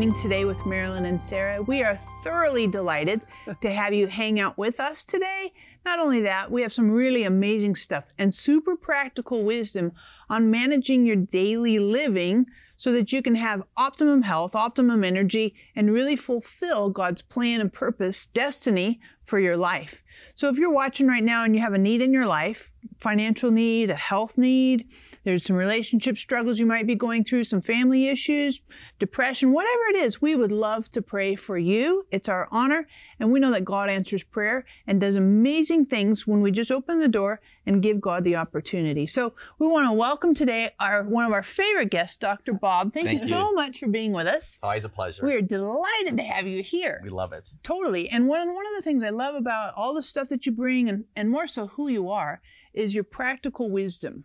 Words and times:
joining 0.00 0.14
today 0.14 0.46
with 0.46 0.64
Marilyn 0.64 1.04
and 1.04 1.22
Sarah. 1.22 1.60
We 1.60 1.82
are 1.82 1.98
thoroughly 2.22 2.66
delighted 2.66 3.20
to 3.60 3.70
have 3.70 3.92
you 3.92 4.06
hang 4.06 4.40
out 4.40 4.56
with 4.56 4.80
us 4.80 5.04
today. 5.04 5.52
Not 5.84 5.98
only 5.98 6.22
that, 6.22 6.50
we 6.50 6.62
have 6.62 6.72
some 6.72 6.90
really 6.90 7.24
amazing 7.24 7.74
stuff 7.74 8.06
and 8.16 8.32
super 8.32 8.76
practical 8.76 9.44
wisdom 9.44 9.92
on 10.30 10.50
managing 10.50 11.04
your 11.04 11.16
daily 11.16 11.78
living 11.78 12.46
so 12.78 12.92
that 12.92 13.12
you 13.12 13.20
can 13.20 13.34
have 13.34 13.62
optimum 13.76 14.22
health, 14.22 14.56
optimum 14.56 15.04
energy, 15.04 15.54
and 15.76 15.92
really 15.92 16.16
fulfill 16.16 16.88
God's 16.88 17.20
plan 17.20 17.60
and 17.60 17.70
purpose, 17.70 18.24
destiny 18.24 19.00
for 19.22 19.38
your 19.38 19.58
life. 19.58 20.02
So 20.34 20.48
if 20.48 20.56
you're 20.56 20.72
watching 20.72 21.08
right 21.08 21.22
now 21.22 21.44
and 21.44 21.54
you 21.54 21.60
have 21.60 21.74
a 21.74 21.78
need 21.78 22.00
in 22.00 22.14
your 22.14 22.26
life, 22.26 22.72
financial 23.00 23.50
need, 23.50 23.90
a 23.90 23.96
health 23.96 24.38
need, 24.38 24.88
there's 25.24 25.44
some 25.44 25.56
relationship 25.56 26.16
struggles 26.16 26.58
you 26.58 26.66
might 26.66 26.86
be 26.86 26.94
going 26.94 27.24
through, 27.24 27.44
some 27.44 27.60
family 27.60 28.08
issues, 28.08 28.62
depression, 28.98 29.52
whatever 29.52 29.82
it 29.90 29.96
is, 29.96 30.22
we 30.22 30.34
would 30.34 30.52
love 30.52 30.90
to 30.92 31.02
pray 31.02 31.34
for 31.34 31.58
you. 31.58 32.06
It's 32.10 32.28
our 32.28 32.48
honor. 32.50 32.86
And 33.18 33.30
we 33.30 33.38
know 33.38 33.50
that 33.50 33.64
God 33.64 33.90
answers 33.90 34.22
prayer 34.22 34.64
and 34.86 35.00
does 35.00 35.16
amazing 35.16 35.86
things 35.86 36.26
when 36.26 36.40
we 36.40 36.50
just 36.50 36.72
open 36.72 37.00
the 37.00 37.08
door 37.08 37.40
and 37.66 37.82
give 37.82 38.00
God 38.00 38.24
the 38.24 38.36
opportunity. 38.36 39.06
So 39.06 39.34
we 39.58 39.66
want 39.66 39.86
to 39.88 39.92
welcome 39.92 40.34
today 40.34 40.70
our 40.80 41.02
one 41.02 41.24
of 41.24 41.32
our 41.32 41.42
favorite 41.42 41.90
guests, 41.90 42.16
Dr. 42.16 42.54
Bob. 42.54 42.92
Thank, 42.92 43.08
Thank 43.08 43.20
you, 43.20 43.26
you. 43.26 43.28
so 43.28 43.52
much 43.52 43.80
for 43.80 43.88
being 43.88 44.12
with 44.12 44.26
us. 44.26 44.54
It's 44.54 44.62
always 44.62 44.84
a 44.86 44.88
pleasure. 44.88 45.26
We 45.26 45.34
are 45.34 45.42
delighted 45.42 46.16
to 46.16 46.22
have 46.22 46.46
you 46.46 46.62
here. 46.62 47.00
We 47.04 47.10
love 47.10 47.34
it. 47.34 47.50
Totally. 47.62 48.08
And 48.08 48.26
one, 48.26 48.54
one 48.54 48.66
of 48.66 48.72
the 48.76 48.82
things 48.82 49.04
I 49.04 49.10
love 49.10 49.34
about 49.34 49.74
all 49.74 49.92
the 49.94 50.02
stuff 50.02 50.28
that 50.30 50.46
you 50.46 50.52
bring, 50.52 50.88
and, 50.88 51.04
and 51.14 51.28
more 51.28 51.46
so 51.46 51.66
who 51.68 51.88
you 51.88 52.08
are, 52.08 52.40
is 52.72 52.94
your 52.94 53.04
practical 53.04 53.70
wisdom. 53.70 54.24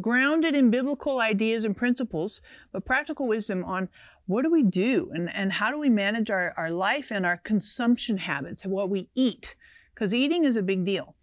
Grounded 0.00 0.54
in 0.54 0.70
biblical 0.70 1.20
ideas 1.20 1.64
and 1.64 1.76
principles, 1.76 2.40
but 2.72 2.84
practical 2.84 3.26
wisdom 3.26 3.64
on 3.64 3.88
what 4.26 4.42
do 4.42 4.50
we 4.50 4.62
do 4.62 5.10
and, 5.14 5.32
and 5.32 5.52
how 5.52 5.70
do 5.70 5.78
we 5.78 5.88
manage 5.88 6.30
our, 6.30 6.52
our 6.56 6.70
life 6.70 7.10
and 7.10 7.24
our 7.24 7.36
consumption 7.38 8.18
habits 8.18 8.64
and 8.64 8.72
what 8.72 8.90
we 8.90 9.08
eat. 9.14 9.54
Because 9.94 10.14
eating 10.14 10.44
is 10.44 10.56
a 10.56 10.62
big 10.62 10.84
deal. 10.84 11.14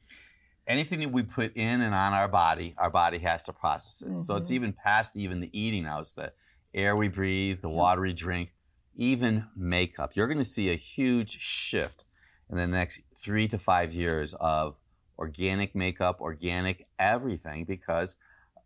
Anything 0.66 1.02
that 1.02 1.12
we 1.12 1.22
put 1.24 1.52
in 1.56 1.82
and 1.82 1.94
on 1.94 2.14
our 2.14 2.30
body, 2.30 2.74
our 2.78 2.90
body 2.90 3.20
has 3.20 3.44
to 3.44 3.54
process 3.54 4.02
it. 4.02 4.18
So 4.18 4.38
it's 4.38 4.50
Mhm. 4.50 4.56
even 4.56 4.74
past 4.74 5.18
even 5.18 5.42
the 5.42 5.50
eating 5.52 5.84
now. 5.84 6.00
It's 6.00 6.14
the 6.14 6.32
air 6.74 6.96
we 6.96 7.10
breathe, 7.10 7.62
the 7.62 7.70
water 7.70 8.02
we 8.02 8.14
drink, 8.14 8.54
even 8.96 9.48
makeup. 9.56 10.16
You're 10.16 10.28
going 10.28 10.38
to 10.38 10.44
see 10.44 10.70
a 10.72 10.76
huge 10.76 11.40
shift 11.42 12.06
in 12.50 12.58
the 12.58 12.66
next 12.68 13.02
three 13.18 13.48
to 13.50 13.58
five 13.58 13.94
years 13.94 14.34
of 14.36 14.80
organic 15.20 15.76
makeup, 15.76 16.22
organic 16.22 16.88
everything, 16.98 17.66
because 17.66 18.16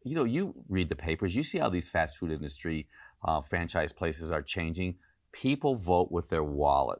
you 0.07 0.15
know 0.15 0.23
you 0.23 0.53
read 0.69 0.89
the 0.89 0.95
papers, 0.95 1.35
you 1.35 1.43
see 1.43 1.57
how 1.59 1.69
these 1.69 1.89
fast 1.89 2.17
food 2.17 2.31
industry 2.31 2.87
uh, 3.23 3.41
franchise 3.41 3.93
places 3.93 4.31
are 4.31 4.41
changing. 4.41 4.95
People 5.31 5.75
vote 5.75 6.11
with 6.11 6.29
their 6.29 6.43
wallet. 6.43 6.99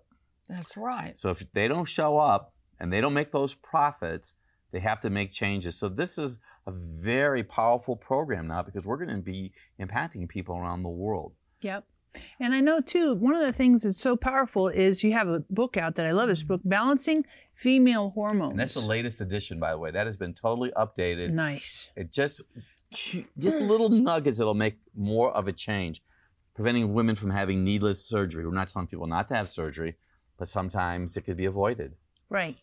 That's 0.50 0.78
right. 0.78 1.20
So 1.20 1.30
if 1.30 1.52
they 1.54 1.68
don't 1.68 1.88
show 1.88 2.18
up 2.18 2.54
and 2.80 2.92
they 2.92 3.02
don't 3.02 3.14
make 3.14 3.32
those 3.32 3.54
profits, 3.54 4.34
they 4.72 4.80
have 4.80 5.02
to 5.02 5.10
make 5.10 5.32
changes. 5.32 5.78
So 5.78 5.90
this 5.90 6.18
is 6.18 6.38
a 6.66 6.72
very 6.72 7.44
powerful 7.44 7.96
program 7.96 8.48
now 8.48 8.62
because 8.62 8.86
we're 8.86 8.98
going 8.98 9.16
to 9.16 9.24
be 9.24 9.54
impacting 9.80 10.28
people 10.28 10.56
around 10.58 10.84
the 10.84 10.90
world. 10.90 11.34
Yep. 11.62 11.86
And 12.40 12.54
I 12.54 12.62
know 12.62 12.82
too, 12.82 13.16
one 13.16 13.36
of 13.36 13.42
the 13.42 13.54
things 13.54 13.84
that's 13.84 14.00
so 14.00 14.16
powerful 14.16 14.68
is 14.68 15.04
you 15.04 15.14
have 15.14 15.28
a 15.28 15.40
book 15.50 15.78
out 15.78 15.96
that 15.96 16.06
I 16.06 16.12
love 16.12 16.30
this 16.30 16.44
book, 16.44 16.62
Balancing 16.64 17.26
Female 17.54 18.12
Hormones. 18.12 18.52
And 18.52 18.60
that's 18.60 18.74
the 18.74 18.80
latest 18.80 19.22
edition, 19.22 19.60
by 19.60 19.72
the 19.72 19.78
way. 19.78 19.92
That 19.92 20.08
has 20.08 20.18
been 20.18 20.34
totally 20.34 20.72
updated. 20.72 21.32
Nice. 21.32 21.90
It 21.96 22.12
just 22.12 22.42
just 22.92 23.62
little 23.62 23.90
nuggets 23.90 24.38
that'll 24.38 24.54
make 24.54 24.78
more 24.96 25.32
of 25.32 25.48
a 25.48 25.52
change, 25.52 26.02
preventing 26.56 26.94
women 26.94 27.16
from 27.16 27.32
having 27.32 27.64
needless 27.64 28.04
surgery. 28.04 28.46
We're 28.46 28.54
not 28.54 28.70
telling 28.70 28.88
people 28.88 29.08
not 29.08 29.28
to 29.30 29.36
have 29.36 29.50
surgery, 29.50 29.96
but 30.38 30.48
sometimes 30.48 31.18
it 31.18 31.22
could 31.22 31.38
be 31.38 31.46
avoided. 31.46 31.94
Right. 32.30 32.58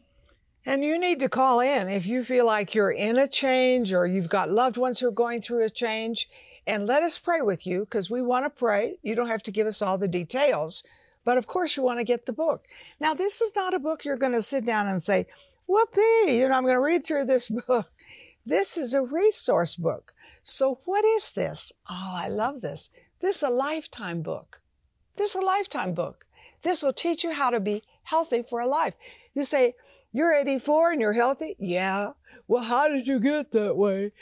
And 0.66 0.82
you 0.82 0.98
need 0.98 1.20
to 1.20 1.28
call 1.28 1.60
in 1.60 1.88
if 1.88 2.06
you 2.06 2.24
feel 2.24 2.46
like 2.46 2.74
you're 2.74 2.90
in 2.90 3.18
a 3.18 3.28
change 3.28 3.92
or 3.92 4.06
you've 4.06 4.30
got 4.30 4.50
loved 4.50 4.78
ones 4.78 4.98
who 4.98 5.08
are 5.08 5.12
going 5.12 5.42
through 5.42 5.64
a 5.64 5.70
change. 5.70 6.28
And 6.66 6.86
let 6.86 7.02
us 7.02 7.18
pray 7.18 7.42
with 7.42 7.66
you 7.66 7.80
because 7.80 8.10
we 8.10 8.22
want 8.22 8.46
to 8.46 8.50
pray. 8.50 8.96
You 9.02 9.14
don't 9.14 9.28
have 9.28 9.42
to 9.42 9.52
give 9.52 9.66
us 9.66 9.82
all 9.82 9.98
the 9.98 10.08
details, 10.08 10.82
but 11.22 11.36
of 11.36 11.46
course 11.46 11.76
you 11.76 11.82
want 11.82 11.98
to 11.98 12.04
get 12.04 12.24
the 12.24 12.32
book. 12.32 12.64
Now, 12.98 13.12
this 13.12 13.42
is 13.42 13.54
not 13.54 13.74
a 13.74 13.78
book 13.78 14.04
you're 14.04 14.16
going 14.16 14.32
to 14.32 14.40
sit 14.40 14.64
down 14.64 14.88
and 14.88 15.02
say, 15.02 15.26
whoopee, 15.66 16.38
you 16.38 16.48
know, 16.48 16.54
I'm 16.54 16.62
going 16.62 16.74
to 16.74 16.80
read 16.80 17.04
through 17.04 17.26
this 17.26 17.48
book. 17.66 17.86
This 18.46 18.76
is 18.76 18.92
a 18.92 19.02
resource 19.02 19.74
book. 19.74 20.12
So, 20.42 20.80
what 20.84 21.04
is 21.04 21.32
this? 21.32 21.72
Oh, 21.88 22.12
I 22.14 22.28
love 22.28 22.60
this. 22.60 22.90
This 23.20 23.36
is 23.36 23.42
a 23.42 23.50
lifetime 23.50 24.20
book. 24.20 24.60
This 25.16 25.30
is 25.30 25.36
a 25.36 25.46
lifetime 25.46 25.94
book. 25.94 26.26
This 26.62 26.82
will 26.82 26.92
teach 26.92 27.24
you 27.24 27.32
how 27.32 27.48
to 27.48 27.60
be 27.60 27.82
healthy 28.02 28.42
for 28.42 28.60
a 28.60 28.66
life. 28.66 28.94
You 29.34 29.44
say, 29.44 29.74
You're 30.12 30.34
84 30.34 30.92
and 30.92 31.00
you're 31.00 31.14
healthy? 31.14 31.56
Yeah. 31.58 32.12
Well, 32.46 32.64
how 32.64 32.88
did 32.88 33.06
you 33.06 33.18
get 33.18 33.52
that 33.52 33.76
way? 33.76 34.12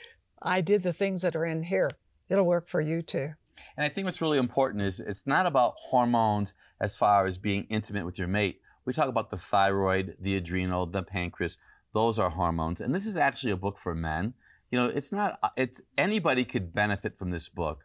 I 0.41 0.61
did 0.61 0.85
the 0.85 0.93
things 0.93 1.23
that 1.23 1.35
are 1.35 1.45
in 1.45 1.65
here. 1.65 1.91
It'll 2.29 2.47
work 2.47 2.69
for 2.69 2.81
you 2.81 3.03
too. 3.03 3.33
And 3.77 3.85
I 3.85 3.89
think 3.89 4.05
what's 4.05 4.21
really 4.21 4.39
important 4.39 4.85
is 4.85 5.01
it's 5.01 5.27
not 5.27 5.47
about 5.47 5.75
hormones 5.89 6.55
as 6.81 6.97
far 6.97 7.27
as 7.27 7.39
being 7.39 7.67
intimate 7.69 8.05
with 8.05 8.19
your 8.19 8.29
mate. 8.29 8.61
We 8.85 8.93
talk 8.93 9.09
about 9.09 9.31
the 9.31 9.37
thyroid, 9.37 10.17
the 10.21 10.37
adrenal, 10.37 10.87
the 10.87 11.03
pancreas. 11.03 11.57
Those 11.95 12.19
are 12.19 12.31
hormones. 12.31 12.81
And 12.81 12.95
this 12.95 13.07
is 13.07 13.17
actually 13.17 13.53
a 13.53 13.57
book 13.57 13.79
for 13.79 13.95
men. 13.95 14.35
You 14.71 14.79
know, 14.79 14.87
it's 14.87 15.13
not, 15.13 15.39
it's, 15.57 15.81
anybody 15.99 16.45
could 16.45 16.75
benefit 16.75 17.19
from 17.19 17.31
this 17.31 17.49
book, 17.49 17.85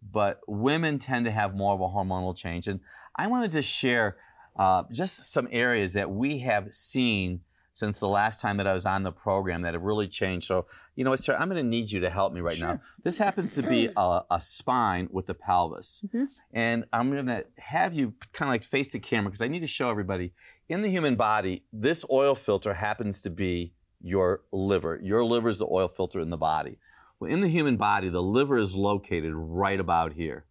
but 0.00 0.40
women 0.46 0.98
tend 0.98 1.24
to 1.24 1.32
have 1.32 1.54
more 1.54 1.74
of 1.74 1.80
a 1.80 1.88
hormonal 1.88 2.36
change. 2.36 2.68
And 2.68 2.80
I 3.16 3.26
wanted 3.26 3.50
to 3.52 3.62
share 3.62 4.16
uh, 4.56 4.84
just 4.92 5.32
some 5.32 5.48
areas 5.50 5.92
that 5.94 6.10
we 6.10 6.40
have 6.40 6.72
seen 6.72 7.40
since 7.78 8.00
the 8.00 8.08
last 8.08 8.40
time 8.40 8.56
that 8.56 8.66
I 8.66 8.74
was 8.74 8.84
on 8.84 9.04
the 9.04 9.12
program 9.12 9.62
that 9.62 9.74
have 9.74 9.84
really 9.84 10.08
changed. 10.08 10.46
So, 10.46 10.66
you 10.96 11.04
know 11.04 11.10
what, 11.10 11.20
sir, 11.20 11.36
I'm 11.38 11.48
going 11.48 11.62
to 11.62 11.68
need 11.68 11.92
you 11.92 12.00
to 12.00 12.10
help 12.10 12.32
me 12.32 12.40
right 12.40 12.58
now. 12.60 12.80
This 13.04 13.18
happens 13.18 13.54
to 13.54 13.62
be 13.62 13.88
a, 13.96 14.22
a 14.30 14.40
spine 14.40 15.08
with 15.12 15.26
the 15.26 15.34
pelvis. 15.34 16.04
And 16.52 16.86
I'm 16.92 17.10
going 17.10 17.26
to 17.26 17.46
have 17.58 17.94
you 17.94 18.14
kind 18.32 18.48
of 18.48 18.52
like 18.52 18.64
face 18.64 18.92
the 18.92 18.98
camera 18.98 19.30
because 19.30 19.42
I 19.42 19.48
need 19.48 19.60
to 19.60 19.68
show 19.68 19.90
everybody 19.90 20.32
in 20.68 20.82
the 20.82 20.90
human 20.90 21.16
body, 21.16 21.64
this 21.72 22.04
oil 22.10 22.34
filter 22.34 22.74
happens 22.74 23.20
to 23.22 23.30
be 23.30 23.72
your 24.00 24.42
liver. 24.52 25.00
Your 25.02 25.24
liver 25.24 25.48
is 25.48 25.58
the 25.58 25.68
oil 25.70 25.88
filter 25.88 26.20
in 26.20 26.30
the 26.30 26.36
body. 26.36 26.78
Well, 27.18 27.30
in 27.30 27.40
the 27.40 27.48
human 27.48 27.76
body, 27.76 28.08
the 28.08 28.22
liver 28.22 28.58
is 28.58 28.76
located 28.76 29.32
right 29.34 29.80
about 29.80 30.12
here. 30.12 30.44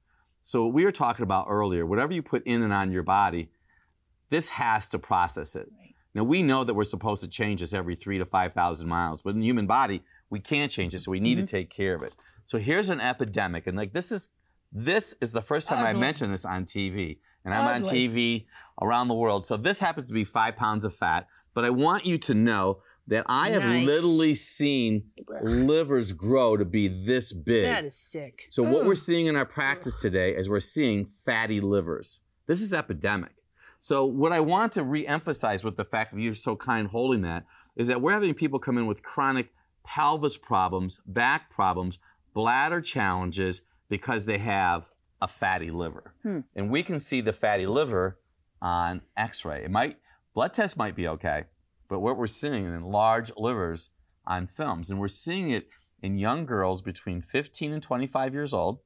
So, 0.44 0.66
what 0.66 0.74
we 0.74 0.84
were 0.84 0.92
talking 0.92 1.24
about 1.24 1.48
earlier, 1.50 1.86
whatever 1.86 2.14
you 2.14 2.22
put 2.22 2.46
in 2.46 2.62
and 2.62 2.74
on 2.74 2.92
your 2.92 3.04
body, 3.04 3.50
this 4.30 4.50
has 4.50 4.90
to 4.90 5.00
process 5.00 5.56
it. 5.56 5.70
Now 6.14 6.24
we 6.24 6.42
know 6.42 6.64
that 6.64 6.74
we're 6.74 6.84
supposed 6.84 7.22
to 7.24 7.30
change 7.30 7.60
this 7.60 7.74
every 7.74 7.96
three 7.96 8.18
to 8.18 8.26
five 8.26 8.54
thousand 8.54 8.90
miles, 8.90 9.22
but 9.22 9.36
in 9.36 9.40
the 9.40 9.46
human 9.46 9.68
body, 9.68 10.04
we 10.30 10.40
can't 10.40 10.72
change 10.72 10.96
it, 10.96 11.00
so 11.00 11.12
we 11.12 11.20
need 11.20 11.36
to 11.36 11.42
mm-hmm. 11.44 11.56
take 11.58 11.70
care 11.70 11.96
of 11.96 12.02
it. 12.02 12.16
So 12.46 12.58
here's 12.58 12.90
an 12.90 13.00
epidemic, 13.00 13.68
and 13.68 13.78
like 13.78 13.94
this 13.94 14.12
is 14.12 14.32
this 14.72 15.16
is 15.22 15.32
the 15.32 15.42
first 15.42 15.68
time 15.68 15.86
I 15.86 15.94
mentioned 15.94 16.34
this 16.34 16.44
on 16.44 16.66
TV, 16.66 17.20
and 17.46 17.54
I'm 17.54 17.68
on 17.68 17.84
TV 17.84 18.46
around 18.82 19.08
the 19.08 19.16
world. 19.16 19.44
So 19.46 19.58
this 19.58 19.80
happens 19.80 20.08
to 20.08 20.14
be 20.14 20.24
five 20.24 20.56
pounds 20.56 20.86
of 20.86 20.96
fat, 20.96 21.28
but 21.54 21.66
I 21.66 21.70
want 21.70 22.06
you 22.06 22.18
to 22.20 22.34
know 22.34 22.80
that 23.08 23.26
I 23.28 23.52
have 23.52 23.64
Nice. 23.64 23.86
literally 23.86 24.34
seen 24.34 25.12
livers 25.42 26.12
grow 26.12 26.58
to 26.58 26.66
be 26.66 26.88
this 26.90 27.32
big. 27.32 27.64
That 27.64 27.86
is 27.86 27.98
sick. 27.98 28.48
So 28.50 28.64
what 28.64 28.86
we're 28.86 28.96
seeing 28.96 29.28
in 29.28 29.36
our 29.38 29.46
practice 29.46 30.02
today 30.02 30.36
is 30.36 30.50
we're 30.50 30.60
seeing 30.60 31.06
fatty 31.06 31.62
livers. 31.62 32.20
This 32.48 32.62
is 32.62 32.74
epidemic. 32.74 33.32
So 33.80 34.06
what 34.06 34.34
I 34.34 34.40
want 34.42 34.74
to 34.74 34.84
re-emphasize 34.84 35.64
with 35.64 35.78
the 35.78 35.86
fact 35.86 36.14
that 36.14 36.20
you're 36.20 36.34
so 36.34 36.56
kind 36.56 36.90
holding 36.90 37.22
that 37.22 37.46
is 37.78 37.88
that 37.88 38.02
we're 38.02 38.12
having 38.12 38.34
people 38.34 38.60
come 38.60 38.78
in 38.78 38.88
with 38.88 39.04
chronic 39.04 39.50
pelvis 39.86 40.38
problems, 40.38 41.00
back 41.06 41.50
problems, 41.50 42.00
bladder 42.34 42.82
challenges 42.82 43.62
because 43.90 44.26
they 44.26 44.38
have 44.40 44.86
a 45.22 45.28
fatty 45.28 45.72
liver. 45.72 46.14
Hmm. 46.24 46.40
And 46.56 46.70
we 46.70 46.84
can 46.84 47.00
see 47.00 47.22
the 47.22 47.34
fatty 47.34 47.66
liver 47.66 48.20
on 48.62 49.02
x-ray. 49.16 49.64
It 49.64 49.72
might 49.72 49.98
blood 50.34 50.54
test 50.54 50.78
might 50.78 50.96
be 50.96 51.08
okay, 51.08 51.46
but 51.88 52.00
what 52.00 52.18
we're 52.18 52.28
seeing 52.28 52.66
in 52.66 52.84
large 52.84 53.32
livers 53.38 53.90
on 54.26 54.48
films 54.48 54.90
and 54.90 55.00
we're 55.00 55.08
seeing 55.08 55.52
it 55.52 55.70
in 56.02 56.18
young 56.18 56.46
girls 56.46 56.82
between 56.82 57.22
15 57.22 57.74
and 57.74 57.82
25 57.82 58.34
years 58.34 58.54
old 58.54 58.80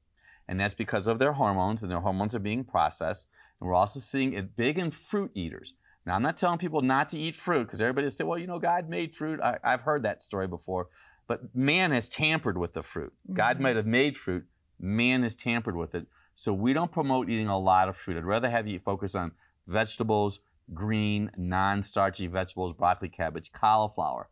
and 0.48 0.60
that's 0.60 0.74
because 0.74 1.08
of 1.08 1.18
their 1.18 1.34
hormones 1.34 1.82
and 1.82 1.90
their 1.90 2.00
hormones 2.00 2.34
are 2.34 2.40
being 2.40 2.64
processed 2.64 3.28
and 3.60 3.68
we're 3.68 3.74
also 3.74 4.00
seeing 4.00 4.32
it 4.32 4.56
big 4.56 4.78
in 4.78 4.90
fruit 4.90 5.30
eaters. 5.34 5.74
Now 6.06 6.16
i'm 6.16 6.22
not 6.22 6.36
telling 6.36 6.58
people 6.58 6.80
not 6.80 7.08
to 7.10 7.18
eat 7.18 7.34
fruit 7.34 7.64
because 7.64 7.80
everybody 7.80 8.06
will 8.06 8.10
say 8.12 8.24
well 8.24 8.38
you 8.38 8.46
know 8.46 8.58
god 8.58 8.88
made 8.88 9.14
fruit. 9.14 9.40
I, 9.40 9.58
i've 9.62 9.82
heard 9.82 10.02
that 10.04 10.22
story 10.22 10.46
before 10.46 10.88
but 11.26 11.54
man 11.54 11.92
has 11.92 12.08
tampered 12.08 12.58
with 12.58 12.72
the 12.72 12.82
fruit. 12.82 13.12
Mm-hmm. 13.24 13.34
God 13.34 13.60
might 13.60 13.76
have 13.76 13.86
made 13.86 14.16
fruit 14.16 14.46
man 14.82 15.22
has 15.22 15.36
tampered 15.36 15.76
with 15.76 15.94
it. 15.94 16.06
So 16.34 16.52
we 16.52 16.72
don't 16.72 16.90
promote 16.90 17.30
eating 17.30 17.46
a 17.46 17.58
lot 17.58 17.88
of 17.88 17.96
fruit. 17.96 18.16
I'd 18.16 18.24
rather 18.24 18.50
have 18.50 18.66
you 18.66 18.78
focus 18.78 19.14
on 19.14 19.32
vegetables 19.66 20.40
green 20.72 21.30
non-starchy 21.36 22.26
vegetables 22.26 22.72
broccoli 22.72 23.08
cabbage 23.08 23.52
cauliflower 23.52 24.28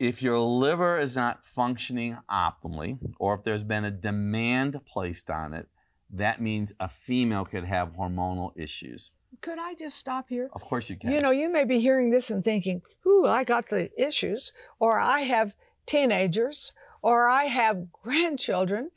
if 0.00 0.22
your 0.22 0.38
liver 0.38 0.98
is 0.98 1.14
not 1.14 1.44
functioning 1.44 2.16
optimally, 2.28 2.98
or 3.18 3.34
if 3.34 3.44
there's 3.44 3.62
been 3.62 3.84
a 3.84 3.90
demand 3.90 4.80
placed 4.86 5.30
on 5.30 5.52
it, 5.52 5.68
that 6.10 6.40
means 6.40 6.72
a 6.80 6.88
female 6.88 7.44
could 7.44 7.64
have 7.64 7.92
hormonal 7.92 8.52
issues. 8.56 9.12
Could 9.42 9.58
I 9.58 9.74
just 9.74 9.98
stop 9.98 10.30
here? 10.30 10.48
Of 10.54 10.64
course 10.64 10.88
you 10.88 10.96
can. 10.96 11.12
You 11.12 11.20
know, 11.20 11.30
you 11.30 11.52
may 11.52 11.64
be 11.64 11.80
hearing 11.80 12.10
this 12.10 12.30
and 12.30 12.42
thinking, 12.42 12.80
ooh, 13.06 13.26
I 13.26 13.44
got 13.44 13.68
the 13.68 13.90
issues, 14.02 14.52
or 14.80 14.98
I 14.98 15.20
have 15.20 15.54
teenagers, 15.84 16.72
or 17.02 17.28
I 17.28 17.44
have 17.44 17.92
grandchildren. 17.92 18.90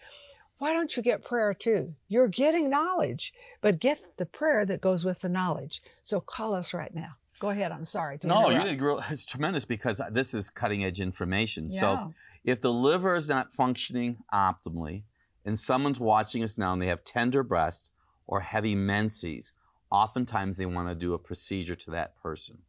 Why 0.63 0.71
don't 0.71 0.95
you 0.95 1.03
get 1.03 1.25
prayer 1.25 1.53
too? 1.53 1.93
You're 2.07 2.29
getting 2.29 2.69
knowledge, 2.69 3.33
but 3.59 3.81
get 3.81 3.99
the 4.15 4.25
prayer 4.25 4.65
that 4.65 4.79
goes 4.79 5.03
with 5.03 5.19
the 5.19 5.27
knowledge. 5.27 5.81
So 6.03 6.21
call 6.21 6.55
us 6.55 6.73
right 6.73 6.95
now. 6.95 7.17
Go 7.41 7.49
ahead. 7.49 7.73
I'm 7.73 7.83
sorry. 7.83 8.17
No, 8.23 8.49
you 8.49 8.63
did. 8.63 8.79
gr- 8.79 8.99
It's 9.09 9.25
tremendous 9.25 9.65
because 9.65 9.99
this 10.09 10.33
is 10.33 10.49
cutting 10.49 10.85
edge 10.85 11.01
information. 11.01 11.69
So 11.69 12.13
if 12.45 12.61
the 12.61 12.71
liver 12.71 13.13
is 13.13 13.27
not 13.27 13.51
functioning 13.51 14.19
optimally 14.33 15.03
and 15.43 15.59
someone's 15.59 15.99
watching 15.99 16.41
us 16.41 16.57
now 16.57 16.71
and 16.71 16.81
they 16.81 16.87
have 16.87 17.03
tender 17.03 17.43
breast 17.43 17.91
or 18.25 18.39
heavy 18.39 18.73
menses, 18.73 19.51
oftentimes 19.91 20.59
they 20.59 20.65
want 20.65 20.87
to 20.87 20.95
do 20.95 21.13
a 21.13 21.19
procedure 21.19 21.75
to 21.75 21.91
that 21.91 22.15
person. 22.15 22.59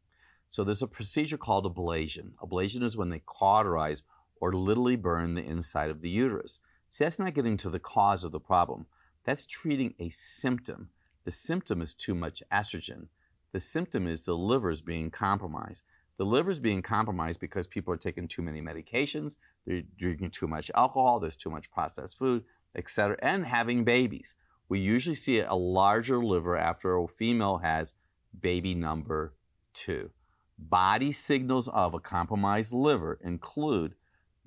So 0.49 0.64
there's 0.64 0.82
a 0.82 0.88
procedure 0.88 1.38
called 1.38 1.64
ablation. 1.73 2.32
Ablation 2.43 2.82
is 2.82 2.96
when 2.96 3.11
they 3.11 3.20
cauterize 3.20 4.02
or 4.41 4.52
literally 4.52 4.96
burn 4.96 5.35
the 5.35 5.44
inside 5.44 5.91
of 5.91 6.00
the 6.00 6.11
uterus. 6.11 6.58
See, 6.94 7.02
that's 7.02 7.19
not 7.19 7.35
getting 7.35 7.56
to 7.56 7.70
the 7.70 7.81
cause 7.81 8.23
of 8.23 8.31
the 8.31 8.38
problem. 8.38 8.87
That's 9.25 9.46
treating 9.46 9.94
a 9.99 10.11
symptom. 10.11 10.91
The 11.25 11.32
symptom 11.32 11.82
is 11.82 11.93
too 11.93 12.14
much 12.14 12.41
estrogen. 12.52 13.08
The 13.50 13.58
symptom 13.58 14.06
is 14.06 14.25
the 14.25 14.37
liver's 14.37 14.81
being 14.81 15.11
compromised. 15.11 15.82
The 16.19 16.25
liver's 16.25 16.61
being 16.61 16.82
compromised 16.82 17.41
because 17.41 17.67
people 17.67 17.93
are 17.93 17.96
taking 17.96 18.29
too 18.29 18.43
many 18.43 18.62
medications, 18.62 19.35
they're 19.67 19.82
drinking 19.99 20.31
too 20.31 20.46
much 20.46 20.70
alcohol, 20.73 21.19
there's 21.19 21.35
too 21.35 21.50
much 21.50 21.69
processed 21.69 22.17
food, 22.17 22.44
etc., 22.76 23.17
and 23.20 23.44
having 23.44 23.82
babies. 23.82 24.37
We 24.69 24.79
usually 24.79 25.17
see 25.17 25.41
a 25.41 25.55
larger 25.55 26.25
liver 26.25 26.56
after 26.56 26.96
a 26.96 27.08
female 27.08 27.58
has 27.58 27.94
baby 28.41 28.73
number 28.73 29.35
two. 29.73 30.11
Body 30.56 31.11
signals 31.11 31.67
of 31.67 31.93
a 31.93 31.99
compromised 31.99 32.73
liver 32.73 33.19
include 33.20 33.96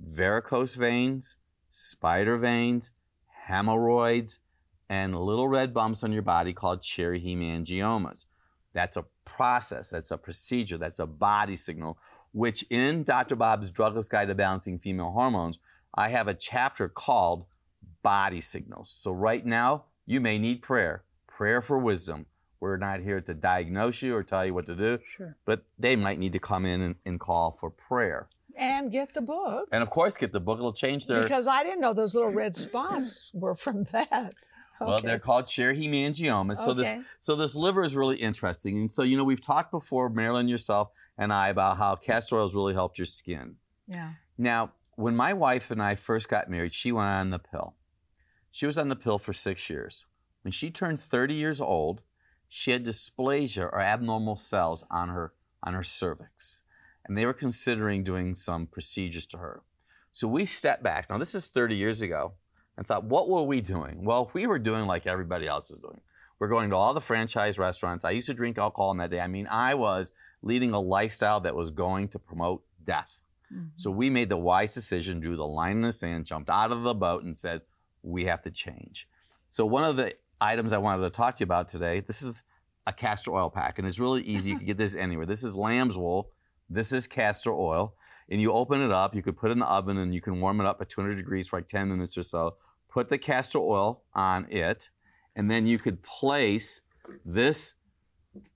varicose 0.01 0.75
veins, 0.75 1.35
spider 1.77 2.37
veins, 2.37 2.89
hemorrhoids, 3.45 4.39
and 4.89 5.15
little 5.17 5.47
red 5.47 5.73
bumps 5.73 6.03
on 6.03 6.11
your 6.11 6.21
body 6.23 6.51
called 6.53 6.81
cherry 6.81 7.21
hemangiomas. 7.21 8.25
That's 8.73 8.97
a 8.97 9.05
process, 9.25 9.89
that's 9.91 10.11
a 10.11 10.17
procedure, 10.17 10.77
that's 10.77 10.99
a 10.99 11.05
body 11.05 11.55
signal, 11.55 11.97
which 12.31 12.63
in 12.69 13.03
Dr. 13.03 13.35
Bob's 13.35 13.71
Drugless 13.71 14.09
Guide 14.09 14.27
to 14.29 14.35
Balancing 14.35 14.79
Female 14.79 15.11
Hormones, 15.11 15.59
I 15.93 16.09
have 16.09 16.27
a 16.27 16.33
chapter 16.33 16.87
called 16.89 17.45
Body 18.01 18.41
Signals. 18.41 18.89
So 18.89 19.11
right 19.11 19.45
now, 19.45 19.85
you 20.05 20.19
may 20.19 20.37
need 20.37 20.61
prayer, 20.61 21.03
prayer 21.27 21.61
for 21.61 21.77
wisdom. 21.77 22.25
We're 22.59 22.77
not 22.77 23.01
here 23.01 23.21
to 23.21 23.33
diagnose 23.33 24.01
you 24.01 24.15
or 24.15 24.23
tell 24.23 24.45
you 24.45 24.53
what 24.53 24.65
to 24.65 24.75
do, 24.75 24.99
Sure. 25.03 25.37
but 25.45 25.65
they 25.77 25.95
might 25.95 26.17
need 26.17 26.33
to 26.33 26.39
come 26.39 26.65
in 26.65 26.81
and, 26.81 26.95
and 27.05 27.19
call 27.19 27.51
for 27.51 27.69
prayer. 27.69 28.29
And 28.57 28.91
get 28.91 29.13
the 29.13 29.21
book 29.21 29.69
And 29.71 29.83
of 29.83 29.89
course, 29.89 30.17
get 30.17 30.31
the 30.31 30.39
book. 30.39 30.57
It'll 30.57 30.73
change 30.73 31.05
their. 31.05 31.21
because 31.21 31.47
I 31.47 31.63
didn't 31.63 31.79
know 31.79 31.93
those 31.93 32.15
little 32.15 32.31
red 32.31 32.55
spots 32.55 33.29
were 33.33 33.55
from 33.55 33.83
that. 33.91 34.33
Well, 34.79 34.99
they're 34.99 35.19
called 35.19 35.45
cherry 35.45 35.77
hemangiomas. 35.77 36.57
So 36.57 36.73
this 36.73 37.03
so 37.19 37.35
this 37.35 37.55
liver 37.55 37.83
is 37.83 37.95
really 37.95 38.17
interesting. 38.17 38.77
And 38.77 38.91
so 38.91 39.03
you 39.03 39.17
know 39.17 39.23
we've 39.23 39.41
talked 39.41 39.71
before, 39.71 40.09
Marilyn, 40.09 40.47
yourself, 40.47 40.89
and 41.17 41.33
I 41.33 41.49
about 41.49 41.77
how 41.77 41.95
castor 41.95 42.37
oils 42.37 42.55
really 42.55 42.73
helped 42.73 42.97
your 42.99 43.05
skin. 43.05 43.55
Yeah. 43.87 44.13
Now, 44.37 44.71
when 44.95 45.15
my 45.15 45.33
wife 45.33 45.71
and 45.71 45.81
I 45.81 45.95
first 45.95 46.29
got 46.29 46.49
married, 46.49 46.73
she 46.73 46.91
went 46.91 47.07
on 47.07 47.29
the 47.31 47.39
pill. 47.39 47.75
She 48.51 48.65
was 48.65 48.77
on 48.77 48.89
the 48.89 48.95
pill 48.95 49.17
for 49.17 49.33
six 49.33 49.69
years. 49.69 50.05
When 50.43 50.51
she 50.51 50.69
turned 50.69 50.99
30 51.01 51.33
years 51.33 51.59
old, 51.59 52.01
she 52.47 52.71
had 52.71 52.85
dysplasia 52.85 53.63
or 53.63 53.79
abnormal 53.79 54.35
cells 54.35 54.83
on 54.89 55.09
her 55.09 55.33
on 55.63 55.73
her 55.73 55.83
cervix. 55.83 56.61
And 57.07 57.17
they 57.17 57.25
were 57.25 57.33
considering 57.33 58.03
doing 58.03 58.35
some 58.35 58.67
procedures 58.67 59.25
to 59.27 59.37
her. 59.37 59.61
So 60.13 60.27
we 60.27 60.45
stepped 60.45 60.83
back. 60.83 61.09
Now 61.09 61.17
this 61.17 61.35
is 61.35 61.47
30 61.47 61.75
years 61.75 62.01
ago 62.01 62.33
and 62.75 62.85
thought, 62.85 63.03
what 63.03 63.29
were 63.29 63.43
we 63.43 63.61
doing? 63.61 64.03
Well, 64.03 64.29
we 64.33 64.47
were 64.47 64.59
doing 64.59 64.85
like 64.85 65.07
everybody 65.07 65.47
else 65.47 65.69
was 65.69 65.79
doing. 65.79 66.01
We're 66.39 66.47
going 66.47 66.69
to 66.69 66.75
all 66.75 66.93
the 66.93 67.01
franchise 67.01 67.57
restaurants. 67.57 68.05
I 68.05 68.11
used 68.11 68.27
to 68.27 68.33
drink 68.33 68.57
alcohol 68.57 68.91
in 68.91 68.97
that 68.97 69.09
day. 69.09 69.19
I 69.19 69.27
mean, 69.27 69.47
I 69.49 69.73
was 69.73 70.11
leading 70.41 70.71
a 70.71 70.79
lifestyle 70.79 71.39
that 71.41 71.55
was 71.55 71.71
going 71.71 72.09
to 72.09 72.19
promote 72.19 72.63
death. 72.83 73.21
Mm-hmm. 73.53 73.67
So 73.77 73.89
we 73.89 74.09
made 74.09 74.29
the 74.29 74.37
wise 74.37 74.73
decision, 74.73 75.19
drew 75.19 75.35
the 75.35 75.47
line 75.47 75.77
in 75.77 75.81
the 75.81 75.91
sand, 75.91 76.25
jumped 76.25 76.49
out 76.49 76.71
of 76.71 76.83
the 76.83 76.93
boat, 76.93 77.23
and 77.23 77.35
said, 77.35 77.61
we 78.03 78.25
have 78.25 78.41
to 78.43 78.51
change. 78.51 79.07
So 79.49 79.65
one 79.65 79.83
of 79.83 79.97
the 79.97 80.15
items 80.39 80.73
I 80.73 80.77
wanted 80.77 81.03
to 81.03 81.09
talk 81.09 81.35
to 81.35 81.41
you 81.41 81.45
about 81.45 81.67
today, 81.67 81.99
this 81.99 82.21
is 82.21 82.43
a 82.85 82.93
castor 82.93 83.31
oil 83.31 83.49
pack, 83.49 83.79
and 83.79 83.87
it's 83.87 83.99
really 83.99 84.21
easy. 84.23 84.51
You 84.51 84.57
can 84.57 84.65
get 84.67 84.77
this 84.77 84.95
anywhere. 84.95 85.25
This 85.25 85.43
is 85.43 85.55
lamb's 85.55 85.97
wool. 85.97 86.29
This 86.69 86.91
is 86.91 87.07
castor 87.07 87.51
oil. 87.51 87.93
And 88.29 88.41
you 88.41 88.51
open 88.51 88.81
it 88.81 88.91
up, 88.91 89.15
you 89.15 89.23
could 89.23 89.37
put 89.37 89.51
it 89.51 89.53
in 89.53 89.59
the 89.59 89.65
oven 89.65 89.97
and 89.97 90.13
you 90.13 90.19
can 90.19 90.41
warm 90.41 90.59
it 90.59 90.67
up 90.67 90.81
at 90.81 90.89
200 90.89 91.15
degrees 91.15 91.47
for 91.47 91.57
like 91.57 91.67
10 91.67 91.89
minutes 91.89 92.17
or 92.17 92.23
so. 92.23 92.57
Put 92.89 93.09
the 93.09 93.17
castor 93.17 93.59
oil 93.59 94.03
on 94.13 94.51
it, 94.51 94.89
and 95.35 95.49
then 95.49 95.67
you 95.67 95.77
could 95.77 96.03
place 96.03 96.81
this 97.23 97.75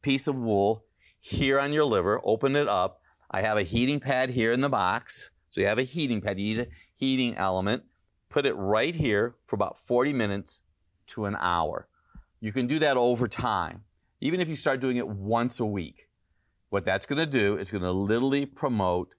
piece 0.02 0.28
of 0.28 0.36
wool 0.36 0.84
here 1.20 1.60
on 1.60 1.72
your 1.72 1.86
liver, 1.86 2.20
open 2.24 2.56
it 2.56 2.68
up. 2.68 3.02
I 3.30 3.42
have 3.42 3.58
a 3.58 3.64
heating 3.64 4.00
pad 4.00 4.32
here 4.32 4.52
in 4.52 4.62
the 4.62 4.70
box. 4.70 5.30
So 5.50 5.62
you 5.62 5.68
have 5.68 5.80
a 5.80 5.84
heating 5.84 6.22
pad, 6.22 6.40
you 6.40 6.56
need 6.56 6.68
a 6.68 6.68
heating 6.96 7.36
element. 7.36 7.84
Put 8.30 8.46
it 8.46 8.54
right 8.54 8.96
here 8.96 9.36
for 9.46 9.56
about 9.56 9.78
40 9.78 10.12
minutes 10.12 10.64
to 11.08 11.26
an 11.26 11.38
hour. 11.40 11.88
You 12.40 12.52
can 12.52 12.68
do 12.68 12.80
that 12.80 12.98
over 12.98 13.28
time, 13.28 13.84
even 14.20 14.42
if 14.42 14.50
you 14.50 14.56
start 14.56 14.80
doing 14.80 14.98
it 14.98 15.08
once 15.08 15.60
a 15.60 15.66
week. 15.66 16.08
What 16.72 16.86
that's 16.86 17.06
going 17.06 17.20
to 17.20 17.26
do 17.26 17.58
is 17.58 17.70
going 17.70 17.84
to 17.84 17.92
literally 17.92 18.46
promote 18.46 19.10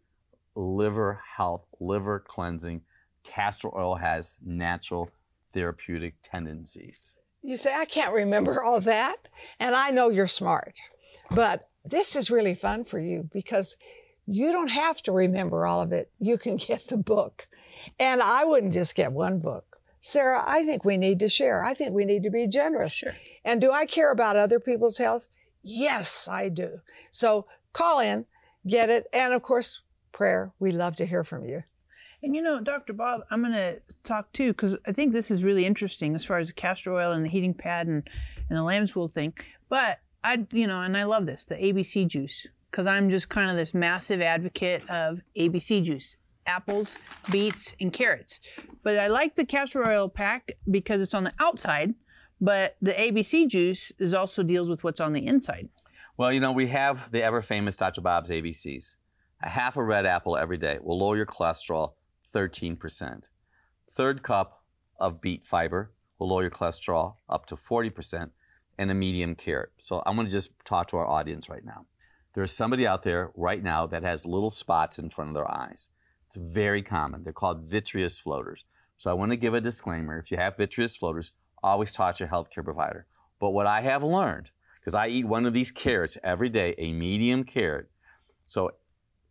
liver 0.57 1.21
health, 1.37 1.67
liver 1.79 2.19
cleansing. 2.19 2.81
Castor 3.25 3.69
oil 3.77 3.97
has 3.97 4.39
natural 4.43 5.11
therapeutic 5.53 6.15
tendencies. 6.23 7.15
You 7.43 7.59
say, 7.59 7.75
I 7.75 7.85
can't 7.85 8.15
remember 8.15 8.63
all 8.63 8.81
that. 8.81 9.29
And 9.61 9.75
I 9.75 9.91
know 9.91 10.09
you're 10.09 10.27
smart. 10.27 10.73
But 11.31 11.69
this 11.85 12.17
is 12.17 12.31
really 12.31 12.55
fun 12.55 12.85
for 12.85 12.99
you 12.99 13.29
because 13.31 13.77
you 14.27 14.51
don't 14.51 14.71
have 14.71 15.03
to 15.03 15.13
remember 15.13 15.67
all 15.67 15.83
of 15.83 15.93
it. 15.93 16.11
You 16.19 16.39
can 16.39 16.57
get 16.57 16.89
the 16.89 16.97
book. 16.97 17.49
And 17.99 18.23
I 18.23 18.47
wouldn't 18.47 18.73
just 18.73 18.95
get 18.95 19.13
one 19.13 19.41
book. 19.41 19.79
Sarah, 20.01 20.43
I 20.47 20.65
think 20.65 20.87
we 20.87 20.97
need 20.97 21.19
to 21.19 21.29
share. 21.29 21.63
I 21.63 21.75
think 21.75 21.93
we 21.93 22.07
need 22.07 22.23
to 22.23 22.31
be 22.31 22.47
generous. 22.49 22.95
Sure. 22.95 23.15
And 23.45 23.61
do 23.61 23.71
I 23.73 23.85
care 23.85 24.11
about 24.11 24.37
other 24.37 24.59
people's 24.59 24.97
health? 24.97 25.29
Yes, 25.63 26.29
I 26.29 26.49
do. 26.49 26.81
So 27.11 27.47
call 27.73 28.01
in, 28.01 28.27
get 28.67 28.91
it. 28.91 29.07
And 29.13 29.33
of 29.33 29.43
course, 29.43 29.81
prayer. 30.13 30.53
We 30.59 30.73
love 30.73 30.97
to 30.97 31.07
hear 31.07 31.25
from 31.25 31.45
you. 31.45 31.63
And 32.23 32.37
you 32.37 32.43
know, 32.43 32.61
Dr. 32.61 32.93
Bob, 32.93 33.23
I'm 33.31 33.41
going 33.41 33.53
to 33.53 33.81
talk 34.05 34.33
too 34.33 34.53
because 34.53 34.77
I 34.87 34.93
think 34.93 35.13
this 35.13 35.31
is 35.31 35.43
really 35.43 35.67
interesting 35.67 36.15
as 36.15 36.25
far 36.25 36.39
as 36.39 36.49
the 36.49 36.55
castor 36.55 36.93
oil 36.93 37.13
and 37.13 37.25
the 37.25 37.29
heating 37.31 37.55
pad 37.55 37.89
and, 37.89 38.09
and 38.49 38.59
the 38.59 38.63
lamb's 38.63 38.95
wool 38.95 39.09
thing. 39.09 39.33
But 39.69 39.99
I, 40.23 40.47
you 40.53 40.67
know, 40.67 40.81
and 40.83 40.97
I 40.97 41.05
love 41.05 41.27
this, 41.27 41.45
the 41.45 41.57
ABC 41.57 42.07
juice, 42.07 42.47
because 42.71 42.87
I'm 42.87 43.11
just 43.11 43.29
kind 43.29 43.51
of 43.51 43.57
this 43.57 43.75
massive 43.75 44.21
advocate 44.21 44.89
of 44.89 45.21
ABC 45.37 45.83
juice 45.83 46.17
apples, 46.47 46.99
beets, 47.31 47.75
and 47.81 47.93
carrots. 47.93 48.41
But 48.83 48.99
I 48.99 49.09
like 49.09 49.35
the 49.35 49.45
castor 49.45 49.87
oil 49.89 50.09
pack 50.09 50.53
because 50.71 51.01
it's 51.01 51.15
on 51.15 51.25
the 51.25 51.33
outside, 51.41 51.95
but 52.43 52.77
the 52.83 52.93
ABC 52.93 53.49
juice 53.49 53.93
is 54.01 54.13
also 54.13 54.43
deals 54.43 54.69
with 54.69 54.83
what's 54.83 55.01
on 55.01 55.13
the 55.13 55.25
inside. 55.25 55.69
Well, 56.17 56.33
you 56.33 56.41
know, 56.41 56.51
we 56.51 56.67
have 56.67 57.13
the 57.13 57.23
ever 57.23 57.41
famous 57.41 57.77
Dr. 57.77 58.01
Bob's 58.01 58.31
ABCs. 58.31 58.97
A 59.45 59.49
half 59.49 59.77
a 59.77 59.83
red 59.83 60.07
apple 60.07 60.37
every 60.37 60.59
day 60.59 60.79
will 60.83 60.99
lower 60.99 61.17
your 61.17 61.25
cholesterol 61.25 61.93
13%. 62.35 63.29
Third 63.93 64.25
cup 64.25 64.65
of 64.99 65.21
beet 65.21 65.47
fiber 65.47 65.93
will 66.19 66.31
lower 66.31 66.43
your 66.43 66.51
cholesterol 66.51 67.15
up 67.29 67.47
to 67.47 67.57
40% 67.57 68.31
and 68.77 68.91
a 68.91 68.95
medium 68.95 69.37
carrot. 69.37 69.71
So 69.79 70.03
I'm 70.05 70.17
going 70.17 70.27
to 70.27 70.33
just 70.33 70.51
talk 70.65 70.89
to 70.89 70.97
our 70.97 71.07
audience 71.07 71.49
right 71.49 71.65
now. 71.65 71.87
There's 72.35 72.53
somebody 72.53 72.87
out 72.87 73.05
there 73.05 73.31
right 73.37 73.63
now 73.63 73.87
that 73.87 74.03
has 74.03 74.27
little 74.27 74.51
spots 74.51 74.99
in 74.99 75.11
front 75.11 75.31
of 75.31 75.35
their 75.35 75.51
eyes. 75.51 75.91
It's 76.27 76.37
very 76.37 76.83
common. 76.83 77.23
They're 77.23 77.33
called 77.33 77.71
vitreous 77.71 78.19
floaters. 78.19 78.65
So 78.99 79.11
I 79.11 79.15
want 79.15 79.31
to 79.31 79.37
give 79.37 79.55
a 79.55 79.61
disclaimer. 79.61 80.19
If 80.19 80.33
you 80.33 80.39
have 80.39 80.57
vitreous 80.57 80.97
floaters, 80.97 81.33
always 81.63 81.93
talk 81.93 82.17
to 82.17 82.25
your 82.25 82.33
healthcare 82.33 82.65
provider. 82.65 83.07
But 83.41 83.51
what 83.51 83.67
I 83.67 83.81
have 83.81 84.03
learned, 84.03 84.51
because 84.81 84.95
I 84.95 85.09
eat 85.09 85.27
one 85.27 85.47
of 85.47 85.53
these 85.53 85.71
carrots 85.71 86.19
every 86.23 86.49
day, 86.49 86.75
a 86.79 86.93
medium 86.93 87.45
carrot. 87.45 87.91
So 88.47 88.73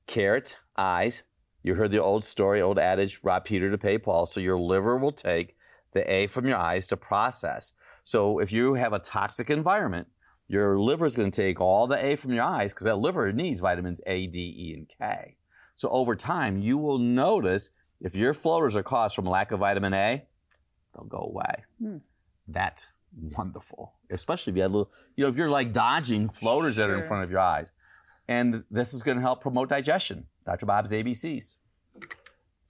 carrot, 0.08 0.58
eyes, 0.78 1.24
you 1.64 1.76
heard 1.76 1.92
the 1.92 2.02
old 2.02 2.24
story, 2.24 2.62
old 2.62 2.80
adage, 2.80 3.20
rob 3.24 3.46
Peter 3.46 3.70
to 3.70 3.78
pay 3.78 3.98
Paul. 3.98 4.26
So 4.26 4.40
your 4.40 4.58
liver 4.58 4.98
will 4.98 5.12
take 5.12 5.56
the 5.94 6.12
A 6.12 6.28
from 6.28 6.48
your 6.48 6.58
eyes 6.58 6.88
to 6.88 6.98
process. 6.98 7.74
So 8.04 8.40
if 8.40 8.52
you 8.52 8.76
have 8.76 8.94
a 8.94 9.00
toxic 9.00 9.50
environment, 9.50 10.08
your 10.48 10.80
liver 10.80 11.06
is 11.06 11.16
going 11.16 11.32
to 11.32 11.42
take 11.42 11.62
all 11.62 11.88
the 11.88 12.04
A 12.04 12.16
from 12.16 12.34
your 12.34 12.44
eyes 12.44 12.74
because 12.74 12.86
that 12.86 12.98
liver 12.98 13.32
needs 13.32 13.60
vitamins 13.60 14.02
A, 14.08 14.28
D, 14.28 14.40
E, 14.40 14.74
and 14.74 14.90
K. 15.00 15.38
So 15.76 15.90
over 15.90 16.16
time, 16.16 16.58
you 16.58 16.78
will 16.78 17.00
notice 17.00 17.70
if 18.02 18.16
your 18.16 18.34
floaters 18.34 18.76
are 18.76 18.84
caused 18.84 19.16
from 19.16 19.26
lack 19.26 19.52
of 19.52 19.60
vitamin 19.60 19.94
A, 19.94 20.26
they'll 20.94 21.06
go 21.06 21.20
away. 21.20 21.64
Hmm. 21.80 21.98
That's 22.48 22.88
wonderful. 23.36 23.94
Especially 24.10 24.52
if 24.52 24.58
you 24.58 24.62
had 24.64 24.72
a 24.72 24.74
little, 24.76 24.92
you 25.16 25.24
know, 25.24 25.30
if 25.30 25.36
you're 25.36 25.50
like 25.50 25.74
dodging 25.74 26.30
floaters 26.30 26.76
that 26.78 26.90
are 26.90 27.02
in 27.02 27.08
front 27.08 27.24
of 27.24 27.32
your 27.32 27.40
eyes. 27.40 27.72
And 28.28 28.64
this 28.72 28.94
is 28.94 29.04
going 29.04 29.18
to 29.18 29.22
help 29.22 29.42
promote 29.42 29.70
digestion. 29.70 30.28
Dr. 30.46 30.66
Bob's 30.66 30.92
ABCs. 30.92 31.58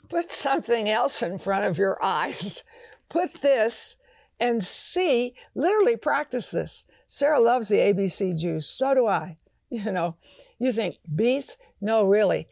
Put 0.10 0.32
something 0.32 0.90
else 0.90 1.22
in 1.22 1.38
front 1.40 1.66
of 1.66 1.78
your 1.78 2.04
eyes. 2.04 2.64
Put 3.10 3.42
this 3.42 3.98
and 4.40 4.64
see, 4.64 5.36
literally 5.54 5.96
practice 5.96 6.50
this. 6.52 6.86
Sarah 7.08 7.40
loves 7.40 7.68
the 7.70 7.78
ABC 7.78 8.40
juice. 8.40 8.68
So 8.68 8.94
do 8.94 9.08
I. 9.08 9.38
You 9.70 9.92
know, 9.92 10.16
you 10.60 10.74
think 10.74 10.98
beets? 11.16 11.56
No, 11.80 12.04
really. 12.04 12.48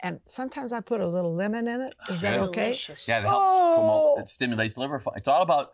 And 0.00 0.20
sometimes 0.26 0.72
I 0.72 0.80
put 0.80 1.00
a 1.00 1.06
little 1.06 1.34
lemon 1.34 1.68
in 1.68 1.80
it. 1.80 1.94
Is 2.08 2.20
that 2.22 2.40
okay? 2.42 2.64
Delicious. 2.66 3.06
Yeah, 3.06 3.20
it 3.20 3.24
helps 3.24 3.46
Oh. 3.48 3.74
promote, 3.76 4.18
it 4.18 4.20
oh. 4.22 4.24
stimulates 4.24 4.76
liver 4.76 4.98
function. 4.98 5.18
It's 5.18 5.28
all 5.28 5.42
about 5.42 5.72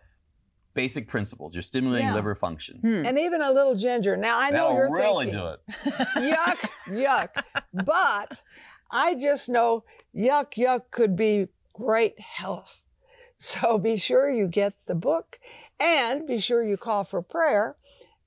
basic 0.75 1.09
principles. 1.09 1.55
You're 1.55 1.63
stimulating 1.63 2.09
Yeah. 2.09 2.15
liver 2.15 2.35
function. 2.35 2.79
Hmm. 2.79 3.05
And 3.07 3.19
even 3.19 3.43
a 3.43 3.53
little 3.53 3.75
ginger. 3.75 4.17
Now 4.17 4.39
I 4.39 4.51
know 4.51 4.57
That'll 4.69 4.75
you're 4.77 4.93
really 4.93 5.25
thinking, 5.27 5.41
do 5.41 5.47
it. 5.49 5.61
yuck, 6.37 6.69
yuck. 6.89 7.45
But 7.73 8.43
I 8.91 9.15
just 9.15 9.49
know 9.49 9.85
yuck, 10.15 10.55
yuck 10.57 10.83
could 10.91 11.17
be 11.17 11.49
great 11.73 12.19
health. 12.21 12.83
So 13.43 13.79
be 13.79 13.97
sure 13.97 14.31
you 14.31 14.47
get 14.47 14.75
the 14.87 14.95
book 14.95 15.41
and 15.79 16.27
be 16.27 16.39
sure 16.39 16.63
you 16.63 16.77
call 16.77 17.05
for 17.05 17.23
prayer. 17.23 17.77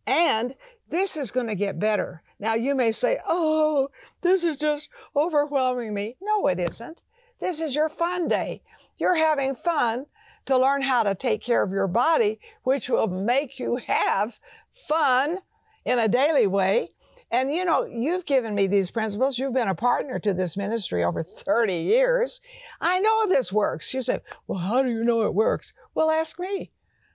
And 0.08 0.56
this 0.90 1.16
is 1.16 1.30
going 1.32 1.46
to 1.48 1.56
get 1.56 1.78
better. 1.80 2.24
Now 2.40 2.56
you 2.56 2.74
may 2.76 2.92
say, 2.92 3.20
oh, 3.28 3.90
this 4.22 4.44
is 4.44 4.58
just 4.58 4.90
overwhelming 5.16 5.94
me. 5.94 6.18
No, 6.22 6.48
it 6.48 6.60
isn't. 6.60 7.04
This 7.40 7.62
is 7.62 7.76
your 7.76 7.90
fun 7.90 8.28
day. 8.28 8.64
You're 8.98 9.16
having 9.16 9.56
fun 9.56 10.08
to 10.46 10.58
learn 10.58 10.82
how 10.84 11.04
to 11.04 11.16
take 11.16 11.42
care 11.42 11.64
of 11.64 11.72
your 11.72 11.88
body, 11.88 12.40
which 12.64 12.90
will 12.90 13.08
make 13.08 13.60
you 13.60 13.78
have 13.78 14.40
fun 14.88 15.40
in 15.86 16.00
a 16.00 16.08
daily 16.08 16.48
way. 16.48 16.90
And 17.32 17.52
you 17.52 17.66
know, 17.66 17.84
you've 17.86 18.26
given 18.26 18.54
me 18.54 18.68
these 18.68 18.92
principles. 18.92 19.40
You've 19.40 19.56
been 19.56 19.68
a 19.68 19.74
partner 19.76 20.20
to 20.20 20.34
this 20.34 20.56
ministry 20.56 21.04
over 21.04 21.24
30 21.24 21.74
years. 21.74 22.42
I 22.80 23.00
know 23.00 23.28
this 23.28 23.52
works. 23.52 23.94
You 23.94 24.02
say, 24.04 24.20
well, 24.46 24.60
how 24.60 24.84
do 24.84 24.90
you 24.90 25.04
know 25.04 25.24
it 25.24 25.34
works? 25.34 25.74
Well, 25.96 26.12
ask 26.12 26.40
me 26.40 26.72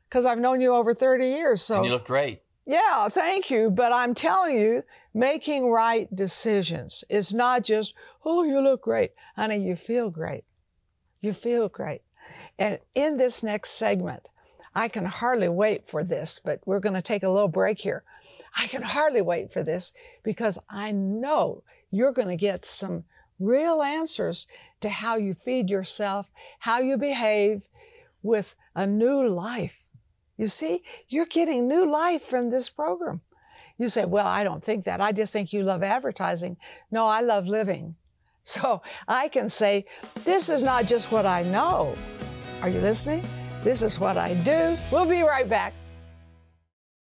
because 0.08 0.24
I've 0.24 0.38
known 0.40 0.60
you 0.60 0.74
over 0.74 0.92
30 0.92 1.26
years. 1.26 1.62
So 1.62 1.76
And 1.76 1.84
you 1.84 1.92
look 1.92 2.06
great. 2.06 2.42
yeah, 2.66 3.08
thank 3.08 3.48
you. 3.50 3.70
But 3.70 3.92
I'm 3.92 4.12
telling 4.14 4.56
you, 4.56 4.82
making 5.14 5.70
right 5.70 6.12
decisions 6.14 7.04
is 7.08 7.32
not 7.32 7.62
just, 7.62 7.94
oh, 8.24 8.42
you 8.42 8.60
look 8.60 8.82
great. 8.82 9.12
Honey, 9.36 9.58
you 9.62 9.76
feel 9.76 10.10
great. 10.10 10.42
You 11.20 11.32
feel 11.32 11.68
great. 11.68 12.00
And 12.58 12.78
in 12.94 13.16
this 13.16 13.42
next 13.42 13.70
segment, 13.70 14.28
I 14.74 14.88
can 14.88 15.06
hardly 15.06 15.48
wait 15.48 15.88
for 15.88 16.04
this, 16.04 16.40
but 16.42 16.60
we're 16.66 16.80
going 16.80 16.94
to 16.94 17.02
take 17.02 17.22
a 17.22 17.30
little 17.30 17.48
break 17.48 17.80
here. 17.80 18.04
I 18.56 18.66
can 18.66 18.82
hardly 18.82 19.22
wait 19.22 19.52
for 19.52 19.62
this 19.62 19.92
because 20.22 20.58
I 20.68 20.92
know 20.92 21.62
you're 21.90 22.12
going 22.12 22.28
to 22.28 22.36
get 22.36 22.64
some 22.64 23.04
real 23.38 23.82
answers 23.82 24.46
to 24.80 24.88
how 24.88 25.16
you 25.16 25.34
feed 25.34 25.70
yourself, 25.70 26.26
how 26.60 26.80
you 26.80 26.96
behave 26.96 27.62
with 28.22 28.54
a 28.74 28.86
new 28.86 29.26
life. 29.26 29.80
You 30.36 30.46
see, 30.46 30.82
you're 31.08 31.26
getting 31.26 31.66
new 31.66 31.90
life 31.90 32.22
from 32.22 32.50
this 32.50 32.68
program. 32.68 33.20
You 33.76 33.88
say, 33.88 34.04
Well, 34.04 34.26
I 34.26 34.44
don't 34.44 34.64
think 34.64 34.84
that. 34.84 35.00
I 35.00 35.12
just 35.12 35.32
think 35.32 35.52
you 35.52 35.62
love 35.62 35.82
advertising. 35.82 36.56
No, 36.90 37.06
I 37.06 37.20
love 37.20 37.46
living. 37.46 37.96
So 38.44 38.80
I 39.06 39.28
can 39.28 39.50
say, 39.50 39.84
This 40.24 40.48
is 40.48 40.62
not 40.62 40.86
just 40.86 41.12
what 41.12 41.26
I 41.26 41.42
know. 41.42 41.94
Are 42.60 42.68
you 42.68 42.80
listening? 42.80 43.24
This 43.62 43.82
is 43.82 44.00
what 44.00 44.16
I 44.16 44.34
do. 44.34 44.76
We'll 44.90 45.06
be 45.06 45.22
right 45.22 45.48
back. 45.48 45.72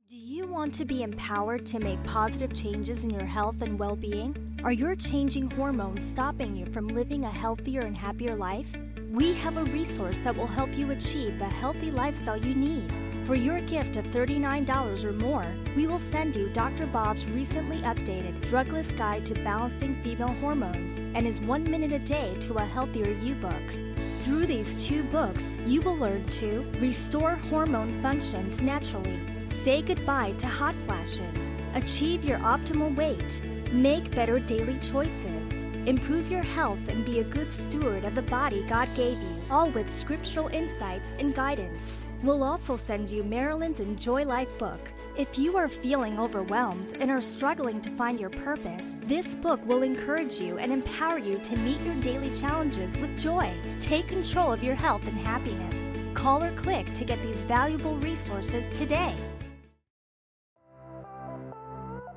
Do 0.08 0.16
you 0.16 0.48
want 0.48 0.74
to 0.76 0.86
be 0.86 1.04
empowered 1.04 1.66
to 1.68 1.80
make 1.80 2.02
positive 2.06 2.54
changes 2.54 3.04
in 3.04 3.10
your 3.10 3.26
health 3.26 3.62
and 3.62 3.78
well 3.78 3.98
being? 3.98 4.34
Are 4.64 4.72
your 4.72 4.96
changing 4.96 5.52
hormones 5.52 6.02
stopping 6.02 6.56
you 6.56 6.66
from 6.68 6.88
living 6.88 7.26
a 7.26 7.30
healthier 7.30 7.82
and 7.82 7.98
happier 7.98 8.34
life? 8.34 8.74
We 9.12 9.34
have 9.36 9.58
a 9.58 9.66
resource 9.66 10.20
that 10.20 10.36
will 10.36 10.48
help 10.48 10.74
you 10.74 10.92
achieve 10.92 11.38
the 11.38 11.46
healthy 11.46 11.92
lifestyle 11.92 12.38
you 12.38 12.56
need. 12.56 12.90
For 13.26 13.36
your 13.36 13.60
gift 13.62 13.98
of 13.98 14.06
$39 14.06 15.04
or 15.04 15.14
more, 15.14 15.46
we 15.76 15.86
will 15.86 16.00
send 16.00 16.36
you 16.36 16.48
Dr. 16.50 16.88
Bob's 16.88 17.26
recently 17.26 17.78
updated 17.80 18.40
Drugless 18.46 18.98
Guide 18.98 19.26
to 19.26 19.34
Balancing 19.36 20.02
Female 20.02 20.34
Hormones 20.40 21.00
and 21.14 21.26
his 21.26 21.42
One 21.42 21.64
Minute 21.70 21.92
a 21.92 22.00
Day 22.00 22.36
to 22.42 22.56
a 22.56 22.66
Healthier 22.66 23.12
You 23.22 23.36
books. 23.36 23.80
Through 24.22 24.46
these 24.46 24.86
two 24.86 25.04
books, 25.06 25.58
you 25.66 25.82
will 25.82 25.98
learn 25.98 26.24
to 26.26 26.64
restore 26.80 27.36
hormone 27.36 28.00
functions 28.04 28.62
naturally, 28.62 29.20
say 29.64 29.82
goodbye 29.82 30.34
to 30.38 30.46
hot 30.46 30.76
flashes, 30.86 31.56
achieve 31.74 32.24
your 32.24 32.38
optimal 32.40 32.96
weight, 32.96 33.42
make 33.72 34.12
better 34.12 34.38
daily 34.38 34.78
choices, 34.78 35.64
improve 35.88 36.30
your 36.30 36.44
health, 36.44 36.88
and 36.88 37.04
be 37.04 37.20
a 37.20 37.24
good 37.24 37.52
steward 37.52 38.04
of 38.04 38.14
the 38.14 38.22
body 38.22 38.64
God 38.70 38.88
gave 38.96 39.18
you, 39.18 39.36
all 39.50 39.72
with 39.72 39.92
scriptural 39.92 40.50
insights 40.50 41.16
and 41.18 41.34
guidance. 41.34 42.06
We'll 42.22 42.44
also 42.44 42.76
send 42.76 43.10
you 43.10 43.24
Marilyn's 43.24 43.80
Enjoy 43.80 44.24
Life 44.24 44.56
book. 44.60 44.92
If 45.18 45.38
you 45.38 45.58
are 45.58 45.68
feeling 45.68 46.18
overwhelmed 46.18 46.96
and 47.02 47.12
are 47.12 47.22
struggling 47.22 47.82
to 47.82 47.90
find 47.90 48.18
your 48.18 48.30
purpose, 48.30 48.96
this 49.04 49.36
book 49.36 49.60
will 49.66 49.84
encourage 49.84 50.40
you 50.40 50.58
and 50.58 50.72
empower 50.72 51.18
you 51.18 51.38
to 51.40 51.58
meet 51.58 51.82
your 51.82 51.96
daily 51.96 52.32
challenges 52.32 52.98
with 52.98 53.20
joy. 53.20 53.52
Take 53.82 54.08
control 54.08 54.54
of 54.54 54.64
your 54.64 54.76
health 54.76 55.06
and 55.06 55.18
happiness. 55.18 55.76
Call 56.14 56.42
or 56.42 56.54
click 56.54 56.94
to 56.94 57.04
get 57.04 57.22
these 57.22 57.42
valuable 57.42 57.98
resources 57.98 58.78
today. 58.78 59.14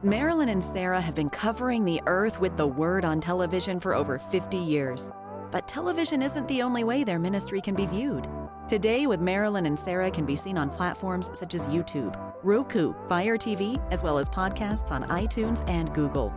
Marilyn 0.04 0.50
and 0.50 0.64
Sarah 0.64 1.00
have 1.00 1.16
been 1.16 1.30
covering 1.30 1.84
the 1.84 2.00
earth 2.06 2.38
with 2.38 2.56
the 2.56 2.66
word 2.66 3.04
on 3.04 3.20
television 3.20 3.80
for 3.80 3.92
over 3.94 4.20
50 4.20 4.56
years. 4.56 5.10
But 5.50 5.66
television 5.66 6.22
isn't 6.22 6.46
the 6.46 6.62
only 6.62 6.84
way 6.84 7.02
their 7.02 7.18
ministry 7.18 7.60
can 7.60 7.74
be 7.74 7.86
viewed. 7.86 8.28
Today 8.66 9.06
with 9.06 9.20
Marilyn 9.20 9.66
and 9.66 9.78
Sarah 9.78 10.10
can 10.10 10.24
be 10.24 10.36
seen 10.36 10.56
on 10.56 10.70
platforms 10.70 11.30
such 11.38 11.54
as 11.54 11.66
YouTube, 11.66 12.18
Roku, 12.42 12.94
Fire 13.10 13.36
TV, 13.36 13.78
as 13.92 14.02
well 14.02 14.16
as 14.16 14.30
podcasts 14.30 14.90
on 14.90 15.04
iTunes 15.04 15.62
and 15.68 15.92
Google. 15.92 16.32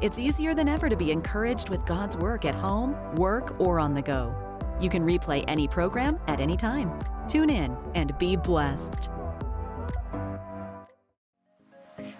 It's 0.00 0.16
easier 0.16 0.54
than 0.54 0.68
ever 0.68 0.88
to 0.88 0.94
be 0.94 1.10
encouraged 1.10 1.70
with 1.70 1.84
God's 1.84 2.16
work 2.16 2.44
at 2.44 2.54
home, 2.54 2.94
work, 3.16 3.56
or 3.58 3.80
on 3.80 3.94
the 3.94 4.02
go. 4.02 4.32
You 4.80 4.88
can 4.90 5.04
replay 5.04 5.44
any 5.48 5.66
program 5.66 6.20
at 6.28 6.38
any 6.38 6.56
time. 6.56 6.96
Tune 7.26 7.50
in 7.50 7.76
and 7.96 8.16
be 8.16 8.36
blessed. 8.36 9.10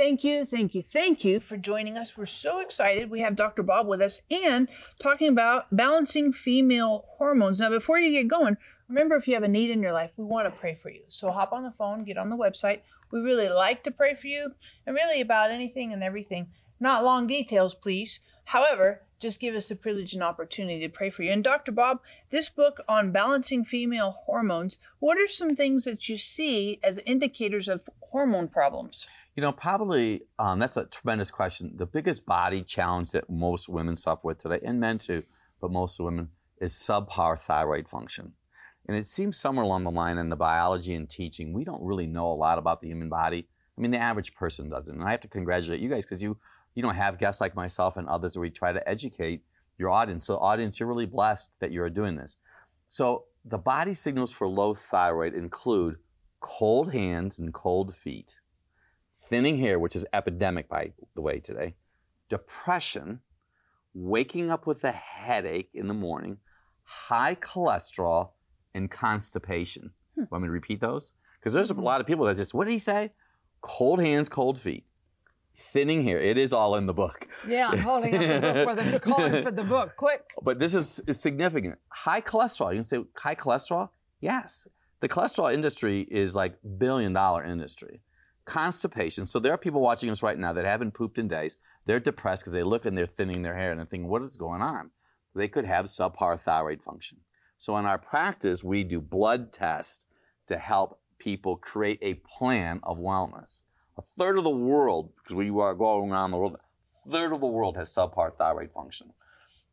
Thank 0.00 0.24
you, 0.24 0.46
thank 0.46 0.74
you, 0.74 0.82
thank 0.82 1.26
you 1.26 1.40
for 1.40 1.58
joining 1.58 1.98
us. 1.98 2.16
We're 2.16 2.24
so 2.24 2.60
excited. 2.60 3.10
We 3.10 3.20
have 3.20 3.36
Dr. 3.36 3.62
Bob 3.62 3.86
with 3.86 4.00
us 4.00 4.22
and 4.30 4.66
talking 4.98 5.28
about 5.28 5.66
balancing 5.76 6.32
female 6.32 7.04
hormones. 7.18 7.60
Now, 7.60 7.68
before 7.68 7.98
you 7.98 8.10
get 8.10 8.26
going, 8.26 8.56
remember 8.88 9.16
if 9.16 9.28
you 9.28 9.34
have 9.34 9.42
a 9.42 9.48
need 9.48 9.68
in 9.68 9.82
your 9.82 9.92
life, 9.92 10.12
we 10.16 10.24
want 10.24 10.46
to 10.46 10.58
pray 10.58 10.74
for 10.74 10.88
you. 10.88 11.02
So 11.08 11.30
hop 11.30 11.52
on 11.52 11.64
the 11.64 11.70
phone, 11.70 12.04
get 12.04 12.16
on 12.16 12.30
the 12.30 12.36
website. 12.38 12.80
We 13.12 13.20
really 13.20 13.50
like 13.50 13.84
to 13.84 13.90
pray 13.90 14.14
for 14.14 14.26
you 14.26 14.52
and 14.86 14.96
really 14.96 15.20
about 15.20 15.50
anything 15.50 15.92
and 15.92 16.02
everything. 16.02 16.48
Not 16.80 17.04
long 17.04 17.26
details, 17.26 17.74
please. 17.74 18.20
However, 18.44 19.02
just 19.20 19.38
give 19.38 19.54
us 19.54 19.68
the 19.68 19.76
privilege 19.76 20.14
and 20.14 20.22
opportunity 20.22 20.80
to 20.80 20.88
pray 20.88 21.10
for 21.10 21.22
you. 21.22 21.30
And 21.30 21.44
Dr. 21.44 21.72
Bob, 21.72 22.00
this 22.30 22.48
book 22.48 22.80
on 22.88 23.12
balancing 23.12 23.64
female 23.64 24.16
hormones, 24.24 24.78
what 24.98 25.18
are 25.18 25.28
some 25.28 25.54
things 25.54 25.84
that 25.84 26.08
you 26.08 26.16
see 26.16 26.80
as 26.82 26.98
indicators 27.04 27.68
of 27.68 27.88
hormone 28.00 28.48
problems? 28.48 29.06
You 29.36 29.42
know, 29.42 29.52
probably 29.52 30.22
um, 30.38 30.58
that's 30.58 30.76
a 30.76 30.86
tremendous 30.86 31.30
question. 31.30 31.74
The 31.76 31.86
biggest 31.86 32.26
body 32.26 32.62
challenge 32.62 33.12
that 33.12 33.30
most 33.30 33.68
women 33.68 33.94
suffer 33.94 34.22
with 34.24 34.38
today, 34.38 34.60
and 34.64 34.80
men 34.80 34.98
too, 34.98 35.22
but 35.60 35.70
most 35.70 36.00
women, 36.00 36.30
is 36.60 36.72
subpar 36.74 37.40
thyroid 37.40 37.88
function. 37.88 38.32
And 38.86 38.96
it 38.96 39.06
seems 39.06 39.36
somewhere 39.36 39.64
along 39.64 39.84
the 39.84 39.90
line 39.90 40.18
in 40.18 40.30
the 40.30 40.36
biology 40.36 40.94
and 40.94 41.08
teaching, 41.08 41.52
we 41.52 41.64
don't 41.64 41.82
really 41.82 42.06
know 42.06 42.30
a 42.30 42.34
lot 42.34 42.58
about 42.58 42.80
the 42.80 42.88
human 42.88 43.08
body. 43.08 43.46
I 43.76 43.80
mean, 43.80 43.92
the 43.92 43.98
average 43.98 44.34
person 44.34 44.68
doesn't. 44.68 44.94
And 44.94 45.04
I 45.04 45.12
have 45.12 45.20
to 45.20 45.28
congratulate 45.28 45.80
you 45.80 45.88
guys 45.88 46.04
because 46.04 46.22
you, 46.22 46.38
you 46.74 46.82
don't 46.82 46.94
have 46.94 47.18
guests 47.18 47.40
like 47.40 47.54
myself 47.54 47.96
and 47.96 48.08
others 48.08 48.36
where 48.36 48.42
we 48.42 48.50
try 48.50 48.72
to 48.72 48.88
educate 48.88 49.42
your 49.78 49.90
audience. 49.90 50.26
So, 50.26 50.36
audience, 50.36 50.78
you're 50.78 50.88
really 50.88 51.06
blessed 51.06 51.50
that 51.60 51.72
you're 51.72 51.90
doing 51.90 52.16
this. 52.16 52.36
So, 52.88 53.24
the 53.44 53.58
body 53.58 53.94
signals 53.94 54.32
for 54.32 54.46
low 54.46 54.74
thyroid 54.74 55.34
include 55.34 55.96
cold 56.40 56.92
hands 56.92 57.38
and 57.38 57.52
cold 57.52 57.94
feet, 57.94 58.38
thinning 59.28 59.58
hair, 59.58 59.78
which 59.78 59.96
is 59.96 60.06
epidemic 60.12 60.68
by 60.68 60.92
the 61.14 61.22
way 61.22 61.38
today, 61.40 61.74
depression, 62.28 63.20
waking 63.94 64.50
up 64.50 64.66
with 64.66 64.84
a 64.84 64.92
headache 64.92 65.70
in 65.74 65.88
the 65.88 65.94
morning, 65.94 66.38
high 66.82 67.34
cholesterol, 67.34 68.30
and 68.74 68.90
constipation. 68.90 69.92
Hmm. 70.16 70.24
Want 70.30 70.42
me 70.42 70.48
to 70.48 70.52
repeat 70.52 70.80
those? 70.80 71.12
Because 71.38 71.54
there's 71.54 71.70
a 71.70 71.74
lot 71.74 72.00
of 72.00 72.06
people 72.06 72.26
that 72.26 72.36
just, 72.36 72.52
what 72.52 72.66
did 72.66 72.72
he 72.72 72.78
say? 72.78 73.12
Cold 73.62 74.00
hands, 74.00 74.28
cold 74.28 74.60
feet, 74.60 74.84
thinning 75.56 76.02
here. 76.02 76.18
It 76.18 76.38
is 76.38 76.52
all 76.52 76.76
in 76.76 76.86
the 76.86 76.94
book. 76.94 77.28
Yeah, 77.46 77.68
I'm 77.68 77.78
holding 77.78 78.14
up 78.14 78.20
the 78.20 78.40
book 78.40 78.68
for 78.68 78.82
the 78.82 79.00
calling 79.00 79.42
for 79.42 79.50
the 79.50 79.64
book. 79.64 79.96
Quick. 79.96 80.32
But 80.42 80.58
this 80.58 80.74
is, 80.74 81.00
is 81.06 81.20
significant. 81.20 81.78
High 81.88 82.20
cholesterol. 82.20 82.70
You 82.70 82.76
can 82.76 82.84
say 82.84 83.04
high 83.16 83.34
cholesterol? 83.34 83.90
Yes. 84.20 84.66
The 85.00 85.08
cholesterol 85.08 85.52
industry 85.52 86.06
is 86.10 86.34
like 86.34 86.54
billion 86.78 87.12
dollar 87.12 87.44
industry. 87.44 88.00
Constipation. 88.44 89.26
So 89.26 89.38
there 89.38 89.52
are 89.52 89.58
people 89.58 89.80
watching 89.80 90.10
us 90.10 90.22
right 90.22 90.38
now 90.38 90.52
that 90.52 90.64
haven't 90.64 90.92
pooped 90.92 91.18
in 91.18 91.28
days. 91.28 91.56
They're 91.86 92.00
depressed 92.00 92.42
because 92.42 92.52
they 92.52 92.62
look 92.62 92.84
and 92.84 92.96
they're 92.96 93.06
thinning 93.06 93.42
their 93.42 93.56
hair 93.56 93.70
and 93.70 93.78
they're 93.78 93.86
thinking, 93.86 94.08
what 94.08 94.22
is 94.22 94.36
going 94.36 94.62
on? 94.62 94.90
They 95.34 95.48
could 95.48 95.64
have 95.64 95.86
subpar 95.86 96.40
thyroid 96.40 96.82
function. 96.82 97.18
So 97.58 97.76
in 97.76 97.86
our 97.86 97.98
practice, 97.98 98.64
we 98.64 98.84
do 98.84 99.00
blood 99.00 99.52
tests 99.52 100.06
to 100.48 100.58
help 100.58 101.00
people 101.18 101.56
create 101.56 101.98
a 102.02 102.14
plan 102.14 102.80
of 102.82 102.98
wellness. 102.98 103.62
A 104.00 104.02
third 104.18 104.38
of 104.38 104.44
the 104.44 104.50
world, 104.50 105.12
because 105.16 105.34
we 105.34 105.50
are 105.50 105.74
going 105.74 106.10
around 106.10 106.30
the 106.30 106.38
world, 106.38 106.56
a 106.56 107.10
third 107.10 107.34
of 107.34 107.40
the 107.40 107.46
world 107.46 107.76
has 107.76 107.94
subpar 107.94 108.34
thyroid 108.34 108.72
function. 108.72 109.12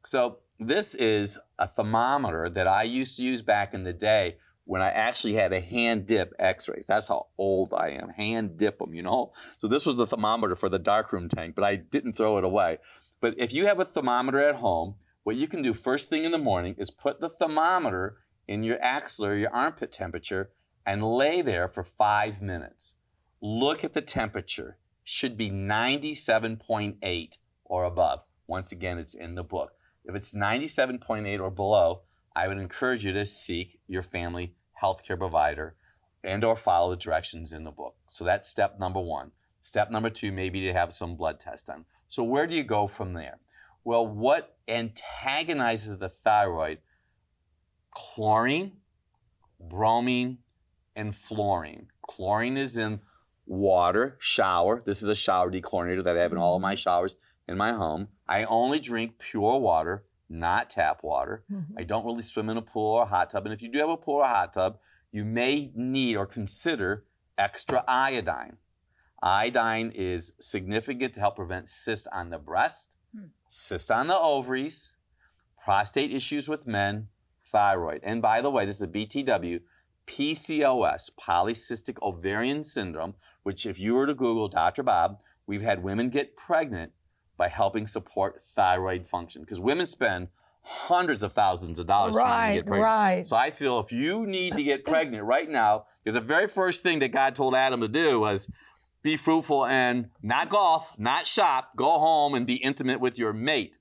So 0.03 0.39
this 0.59 0.93
is 0.95 1.39
a 1.57 1.65
thermometer 1.65 2.49
that 2.49 2.67
I 2.67 2.83
used 2.83 3.15
to 3.15 3.23
use 3.23 3.41
back 3.41 3.73
in 3.73 3.85
the 3.85 3.93
day 3.93 4.35
when 4.65 4.81
I 4.81 4.89
actually 4.89 5.35
had 5.35 5.53
a 5.53 5.61
hand 5.61 6.07
dip 6.07 6.33
x-rays. 6.39 6.85
That's 6.85 7.07
how 7.07 7.27
old 7.37 7.73
I 7.73 7.91
am. 7.91 8.09
Hand 8.09 8.57
dip 8.57 8.79
them, 8.79 8.93
you 8.93 9.01
know? 9.01 9.31
So 9.59 9.69
this 9.69 9.85
was 9.85 9.95
the 9.95 10.05
thermometer 10.05 10.57
for 10.57 10.67
the 10.67 10.77
darkroom 10.77 11.29
tank, 11.29 11.55
but 11.55 11.63
I 11.63 11.77
didn't 11.77 12.17
throw 12.17 12.37
it 12.37 12.43
away. 12.43 12.79
But 13.21 13.35
if 13.37 13.53
you 13.53 13.65
have 13.67 13.79
a 13.79 13.85
thermometer 13.85 14.41
at 14.41 14.55
home, 14.55 14.95
what 15.23 15.37
you 15.37 15.47
can 15.47 15.61
do 15.61 15.73
first 15.73 16.09
thing 16.09 16.25
in 16.25 16.33
the 16.33 16.37
morning 16.37 16.75
is 16.77 16.91
put 16.91 17.21
the 17.21 17.29
thermometer 17.29 18.17
in 18.45 18.63
your 18.63 18.77
axillary, 18.81 19.39
your 19.39 19.55
armpit 19.55 19.93
temperature, 19.93 20.49
and 20.85 21.01
lay 21.01 21.41
there 21.41 21.69
for 21.69 21.85
five 21.85 22.41
minutes. 22.41 22.95
Look 23.41 23.83
at 23.83 23.93
the 23.93 24.01
temperature. 24.01 24.77
Should 25.03 25.37
be 25.37 25.49
97.8 25.49 27.37
or 27.63 27.83
above. 27.83 28.23
Once 28.45 28.71
again, 28.71 28.97
it's 28.97 29.13
in 29.13 29.35
the 29.35 29.43
book. 29.43 29.71
If 30.03 30.15
it's 30.15 30.33
97.8 30.33 31.39
or 31.39 31.51
below, 31.51 32.01
I 32.35 32.47
would 32.47 32.57
encourage 32.57 33.05
you 33.05 33.13
to 33.13 33.25
seek 33.25 33.79
your 33.87 34.03
family 34.03 34.53
healthcare 34.81 35.17
provider 35.17 35.75
and 36.23 36.43
or 36.43 36.55
follow 36.55 36.91
the 36.91 36.97
directions 36.97 37.51
in 37.51 37.63
the 37.63 37.71
book. 37.71 37.95
So 38.09 38.23
that's 38.23 38.49
step 38.49 38.79
number 38.79 38.99
one. 38.99 39.31
Step 39.63 39.91
number 39.91 40.09
two, 40.09 40.31
maybe 40.31 40.61
to 40.61 40.73
have 40.73 40.93
some 40.93 41.15
blood 41.15 41.39
test 41.39 41.67
done. 41.67 41.85
So 42.07 42.23
where 42.23 42.47
do 42.47 42.55
you 42.55 42.63
go 42.63 42.87
from 42.87 43.13
there? 43.13 43.39
Well, 43.83 44.05
what 44.05 44.57
antagonizes 44.67 45.97
the 45.97 46.09
thyroid? 46.09 46.79
Chlorine, 47.91 48.73
bromine, 49.59 50.39
and 50.95 51.15
fluorine. 51.15 51.87
Chlorine 52.01 52.57
is 52.57 52.77
in 52.77 53.01
water, 53.47 54.17
shower. 54.19 54.83
This 54.85 55.01
is 55.01 55.09
a 55.09 55.15
shower 55.15 55.51
dechlorinator 55.51 56.03
that 56.03 56.17
I 56.17 56.21
have 56.21 56.31
in 56.31 56.37
all 56.37 56.55
of 56.55 56.61
my 56.61 56.75
showers 56.75 57.15
in 57.47 57.57
my 57.57 57.73
home. 57.73 58.09
I 58.27 58.43
only 58.43 58.79
drink 58.79 59.19
pure 59.19 59.57
water, 59.57 60.03
not 60.29 60.69
tap 60.69 61.03
water. 61.03 61.43
Mm-hmm. 61.51 61.79
I 61.79 61.83
don't 61.83 62.05
really 62.05 62.21
swim 62.21 62.49
in 62.49 62.57
a 62.57 62.61
pool 62.61 62.95
or 62.95 63.03
a 63.03 63.07
hot 63.07 63.29
tub. 63.29 63.45
And 63.45 63.53
if 63.53 63.61
you 63.61 63.71
do 63.71 63.79
have 63.79 63.89
a 63.89 63.97
pool 63.97 64.15
or 64.15 64.23
a 64.23 64.27
hot 64.27 64.53
tub, 64.53 64.77
you 65.11 65.23
may 65.23 65.71
need 65.73 66.17
or 66.17 66.25
consider 66.25 67.05
extra 67.37 67.83
iodine. 67.87 68.57
Iodine 69.23 69.91
is 69.95 70.33
significant 70.39 71.13
to 71.15 71.19
help 71.19 71.37
prevent 71.37 71.69
cysts 71.69 72.07
on 72.11 72.29
the 72.29 72.37
breast, 72.37 72.91
hmm. 73.15 73.27
cysts 73.47 73.89
on 73.89 74.07
the 74.07 74.17
ovaries, 74.17 74.91
prostate 75.63 76.13
issues 76.13 76.47
with 76.47 76.67
men, 76.67 77.07
thyroid. 77.51 78.01
And 78.03 78.21
by 78.21 78.41
the 78.41 78.51
way, 78.51 78.65
this 78.65 78.77
is 78.77 78.81
a 78.83 78.87
BTW, 78.87 79.61
PCOS, 80.07 81.11
polycystic 81.19 82.01
ovarian 82.01 82.63
syndrome, 82.63 83.15
which 83.47 83.65
if 83.65 83.79
you 83.79 83.93
were 83.93 84.05
to 84.05 84.13
Google 84.13 84.49
Dr. 84.49 84.83
Bob, 84.83 85.19
we've 85.45 85.61
had 85.61 85.81
women 85.81 86.09
get 86.09 86.35
pregnant 86.35 86.91
by 87.37 87.47
helping 87.47 87.87
support 87.87 88.43
thyroid 88.53 89.07
function 89.07 89.41
because 89.41 89.61
women 89.61 89.85
spend 89.85 90.27
hundreds 90.63 91.23
of 91.23 91.31
thousands 91.31 91.79
of 91.79 91.87
dollars 91.87 92.13
trying 92.13 92.49
to 92.49 92.55
get 92.55 92.67
pregnant. 92.67 92.83
right. 92.83 93.25
So 93.25 93.37
I 93.37 93.51
feel 93.51 93.79
if 93.79 93.89
you 93.89 94.25
need 94.25 94.57
to 94.57 94.63
get 94.63 94.85
pregnant 94.85 95.23
right 95.23 95.49
now, 95.49 95.85
because 96.03 96.15
the 96.15 96.19
very 96.19 96.49
first 96.49 96.83
thing 96.83 96.99
that 96.99 97.13
God 97.13 97.35
told 97.35 97.55
Adam 97.55 97.79
to 97.79 97.87
do 97.87 98.19
was 98.19 98.49
be 99.01 99.15
fruitful 99.15 99.65
and 99.65 100.09
not 100.21 100.49
golf, 100.49 100.91
not 100.97 101.25
shop, 101.25 101.71
go 101.77 101.99
home 101.99 102.33
and 102.35 102.45
be 102.45 102.55
intimate 102.55 102.99
with 102.99 103.17
your 103.17 103.31
mate. 103.31 103.77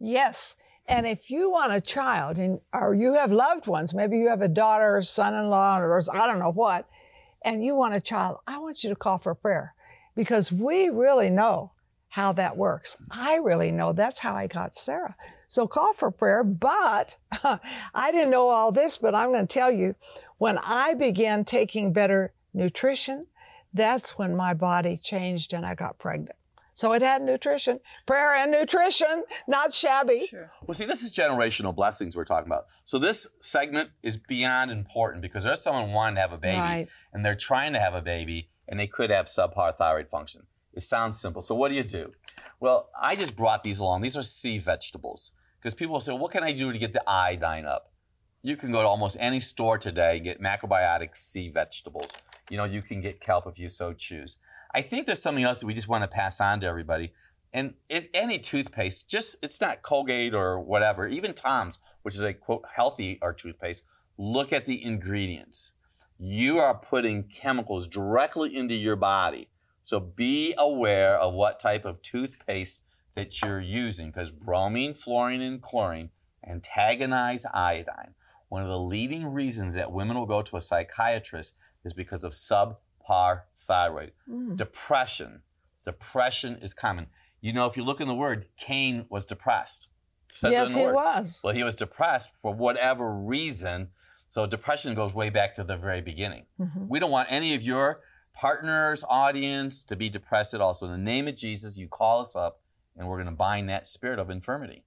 Yes. 0.00 0.54
And 0.88 1.06
if 1.06 1.28
you 1.30 1.50
want 1.50 1.74
a 1.74 1.82
child 1.82 2.38
and 2.38 2.60
or 2.72 2.94
you 2.94 3.12
have 3.12 3.30
loved 3.30 3.66
ones, 3.66 3.92
maybe 3.92 4.16
you 4.16 4.30
have 4.30 4.40
a 4.40 4.48
daughter 4.48 4.96
or 4.96 5.02
son-in-law 5.02 5.80
or 5.80 6.00
I 6.14 6.26
don't 6.26 6.38
know 6.38 6.50
what, 6.52 6.88
and 7.44 7.64
you 7.64 7.74
want 7.74 7.94
a 7.94 8.00
child, 8.00 8.38
I 8.46 8.58
want 8.58 8.82
you 8.82 8.90
to 8.90 8.96
call 8.96 9.18
for 9.18 9.34
prayer 9.34 9.74
because 10.14 10.52
we 10.52 10.88
really 10.88 11.30
know 11.30 11.72
how 12.10 12.32
that 12.32 12.56
works. 12.56 12.96
I 13.10 13.36
really 13.36 13.72
know 13.72 13.92
that's 13.92 14.20
how 14.20 14.34
I 14.34 14.46
got 14.46 14.74
Sarah. 14.74 15.16
So 15.48 15.66
call 15.66 15.92
for 15.92 16.10
prayer, 16.10 16.44
but 16.44 17.16
I 17.94 18.12
didn't 18.12 18.30
know 18.30 18.48
all 18.48 18.72
this, 18.72 18.96
but 18.96 19.14
I'm 19.14 19.32
going 19.32 19.46
to 19.46 19.52
tell 19.52 19.70
you 19.70 19.94
when 20.38 20.58
I 20.58 20.94
began 20.94 21.44
taking 21.44 21.92
better 21.92 22.32
nutrition, 22.52 23.26
that's 23.72 24.18
when 24.18 24.36
my 24.36 24.54
body 24.54 25.00
changed 25.02 25.52
and 25.52 25.64
I 25.64 25.74
got 25.74 25.98
pregnant. 25.98 26.36
So 26.82 26.92
it 26.94 27.00
had 27.00 27.22
nutrition, 27.22 27.78
prayer 28.08 28.34
and 28.34 28.50
nutrition, 28.50 29.22
not 29.46 29.72
shabby. 29.72 30.26
Sure. 30.28 30.50
Well, 30.66 30.74
see, 30.74 30.84
this 30.84 31.00
is 31.00 31.12
generational 31.12 31.72
blessings 31.72 32.16
we're 32.16 32.24
talking 32.24 32.48
about. 32.48 32.64
So 32.84 32.98
this 32.98 33.28
segment 33.40 33.90
is 34.02 34.16
beyond 34.16 34.72
important 34.72 35.22
because 35.22 35.44
there's 35.44 35.62
someone 35.62 35.92
wanting 35.92 36.16
to 36.16 36.22
have 36.22 36.32
a 36.32 36.38
baby 36.38 36.58
Right. 36.58 36.88
and 37.12 37.24
they're 37.24 37.36
trying 37.36 37.72
to 37.74 37.78
have 37.78 37.94
a 37.94 38.02
baby 38.02 38.48
and 38.66 38.80
they 38.80 38.88
could 38.88 39.10
have 39.10 39.26
subpar 39.26 39.76
thyroid 39.76 40.08
function. 40.10 40.48
It 40.74 40.82
sounds 40.82 41.20
simple. 41.20 41.40
So 41.40 41.54
what 41.54 41.68
do 41.68 41.76
you 41.76 41.84
do? 41.84 42.14
Well, 42.58 42.90
I 43.00 43.14
just 43.14 43.36
brought 43.36 43.62
these 43.62 43.78
along. 43.78 44.02
These 44.02 44.16
are 44.16 44.24
sea 44.24 44.58
vegetables 44.58 45.30
because 45.60 45.74
people 45.76 45.92
will 45.92 46.00
say, 46.00 46.12
what 46.12 46.32
can 46.32 46.42
I 46.42 46.50
do 46.50 46.72
to 46.72 46.78
get 46.80 46.92
the 46.92 47.08
iodine 47.08 47.64
up? 47.64 47.92
You 48.42 48.56
can 48.56 48.72
go 48.72 48.82
to 48.82 48.88
almost 48.88 49.16
any 49.20 49.38
store 49.38 49.78
today, 49.78 50.16
and 50.16 50.24
get 50.24 50.42
macrobiotic 50.42 51.16
sea 51.16 51.48
vegetables. 51.48 52.10
You 52.50 52.56
know, 52.56 52.64
you 52.64 52.82
can 52.82 53.00
get 53.00 53.20
kelp 53.20 53.46
if 53.46 53.56
you 53.56 53.68
so 53.68 53.92
choose. 53.92 54.38
I 54.74 54.82
think 54.82 55.06
there's 55.06 55.22
something 55.22 55.44
else 55.44 55.60
that 55.60 55.66
we 55.66 55.74
just 55.74 55.88
want 55.88 56.02
to 56.02 56.08
pass 56.08 56.40
on 56.40 56.60
to 56.60 56.66
everybody. 56.66 57.12
And 57.52 57.74
if 57.88 58.08
any 58.14 58.38
toothpaste, 58.38 59.08
just 59.08 59.36
it's 59.42 59.60
not 59.60 59.82
Colgate 59.82 60.34
or 60.34 60.58
whatever, 60.58 61.06
even 61.06 61.34
Tom's, 61.34 61.78
which 62.02 62.14
is 62.14 62.22
a 62.22 62.32
quote 62.32 62.64
healthy 62.74 63.18
or 63.20 63.34
toothpaste, 63.34 63.84
look 64.16 64.52
at 64.52 64.64
the 64.64 64.82
ingredients. 64.82 65.72
You 66.18 66.58
are 66.58 66.74
putting 66.74 67.24
chemicals 67.24 67.86
directly 67.86 68.56
into 68.56 68.74
your 68.74 68.96
body. 68.96 69.48
So 69.84 70.00
be 70.00 70.54
aware 70.56 71.18
of 71.18 71.34
what 71.34 71.60
type 71.60 71.84
of 71.84 72.00
toothpaste 72.00 72.82
that 73.14 73.42
you're 73.42 73.60
using 73.60 74.06
because 74.06 74.30
bromine, 74.30 74.94
fluorine, 74.94 75.42
and 75.42 75.60
chlorine 75.60 76.10
antagonize 76.48 77.44
iodine. 77.52 78.14
One 78.48 78.62
of 78.62 78.68
the 78.68 78.78
leading 78.78 79.26
reasons 79.26 79.74
that 79.74 79.92
women 79.92 80.16
will 80.16 80.26
go 80.26 80.42
to 80.42 80.56
a 80.56 80.60
psychiatrist 80.60 81.54
is 81.84 81.92
because 81.92 82.24
of 82.24 82.32
subpar 82.32 83.42
thyroid. 83.66 84.12
Depression. 84.56 85.42
Depression 85.84 86.58
is 86.62 86.74
common. 86.74 87.06
You 87.40 87.52
know, 87.52 87.66
if 87.66 87.76
you 87.76 87.84
look 87.84 88.00
in 88.00 88.08
the 88.08 88.14
word, 88.14 88.46
Cain 88.56 89.06
was 89.08 89.24
depressed. 89.24 89.88
Says 90.30 90.50
it 90.50 90.54
yes, 90.54 90.74
he 90.74 90.80
word. 90.80 90.94
was. 90.94 91.40
Well, 91.42 91.54
he 91.54 91.64
was 91.64 91.74
depressed 91.74 92.30
for 92.40 92.54
whatever 92.54 93.12
reason. 93.12 93.88
So 94.28 94.46
depression 94.46 94.94
goes 94.94 95.12
way 95.12 95.28
back 95.28 95.54
to 95.56 95.64
the 95.64 95.76
very 95.76 96.00
beginning. 96.00 96.46
Mm-hmm. 96.58 96.86
We 96.88 96.98
don't 96.98 97.10
want 97.10 97.28
any 97.30 97.54
of 97.54 97.62
your 97.62 98.00
partners, 98.34 99.04
audience 99.08 99.82
to 99.84 99.96
be 99.96 100.08
depressed 100.08 100.54
at 100.54 100.60
all. 100.60 100.72
So 100.72 100.86
in 100.86 100.92
the 100.92 100.98
name 100.98 101.28
of 101.28 101.36
Jesus, 101.36 101.76
you 101.76 101.88
call 101.88 102.20
us 102.20 102.34
up 102.34 102.60
and 102.96 103.08
we're 103.08 103.16
going 103.16 103.26
to 103.26 103.32
bind 103.32 103.68
that 103.68 103.86
spirit 103.86 104.18
of 104.18 104.30
infirmity. 104.30 104.84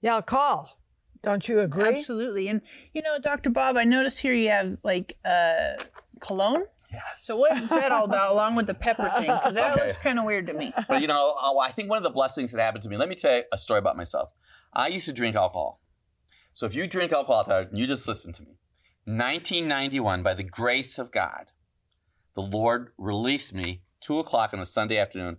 Yeah, 0.00 0.20
call. 0.20 0.78
Don't 1.22 1.48
you 1.48 1.60
agree? 1.60 1.98
Absolutely. 1.98 2.48
And 2.48 2.62
you 2.92 3.02
know, 3.02 3.18
Dr. 3.22 3.50
Bob, 3.50 3.76
I 3.76 3.84
noticed 3.84 4.20
here 4.20 4.32
you 4.32 4.48
have 4.48 4.78
like 4.82 5.18
uh, 5.24 5.74
cologne. 6.20 6.64
Yes. 6.92 7.24
So 7.24 7.36
what 7.36 7.56
is 7.56 7.70
that 7.70 7.90
all 7.90 8.04
about, 8.04 8.32
along 8.32 8.54
with 8.56 8.66
the 8.66 8.74
pepper 8.74 9.08
thing? 9.16 9.26
Because 9.32 9.54
that 9.54 9.72
Okay. 9.72 9.84
looks 9.84 9.96
kind 9.96 10.18
of 10.18 10.24
weird 10.24 10.46
to 10.48 10.52
me. 10.52 10.72
but 10.88 11.00
you 11.00 11.06
know, 11.06 11.34
uh, 11.40 11.56
I 11.58 11.70
think 11.72 11.88
one 11.88 11.96
of 11.96 12.02
the 12.04 12.10
blessings 12.10 12.52
that 12.52 12.60
happened 12.62 12.82
to 12.84 12.88
me, 12.90 12.96
let 12.96 13.08
me 13.08 13.14
tell 13.14 13.36
you 13.38 13.44
a 13.52 13.58
story 13.58 13.78
about 13.78 13.96
myself. 13.96 14.30
I 14.72 14.88
used 14.88 15.06
to 15.06 15.12
drink 15.12 15.34
alcohol. 15.36 15.80
So 16.52 16.66
if 16.66 16.74
you 16.74 16.86
drink 16.86 17.12
alcohol, 17.12 17.66
you 17.72 17.86
just 17.86 18.06
listen 18.06 18.32
to 18.34 18.42
me. 18.42 18.58
1991, 19.06 20.22
by 20.22 20.34
the 20.34 20.42
grace 20.42 20.98
of 20.98 21.10
God, 21.10 21.50
the 22.34 22.42
Lord 22.42 22.92
released 22.98 23.54
me 23.54 23.82
two 24.00 24.18
o'clock 24.18 24.52
on 24.52 24.60
a 24.60 24.66
Sunday 24.66 24.98
afternoon 24.98 25.38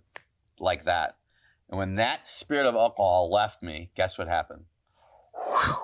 like 0.58 0.84
that. 0.84 1.16
And 1.68 1.78
when 1.78 1.94
that 1.96 2.26
spirit 2.26 2.66
of 2.66 2.74
alcohol 2.74 3.30
left 3.32 3.62
me, 3.62 3.90
guess 3.96 4.18
what 4.18 4.28
happened? 4.28 4.64
Whew. 5.34 5.76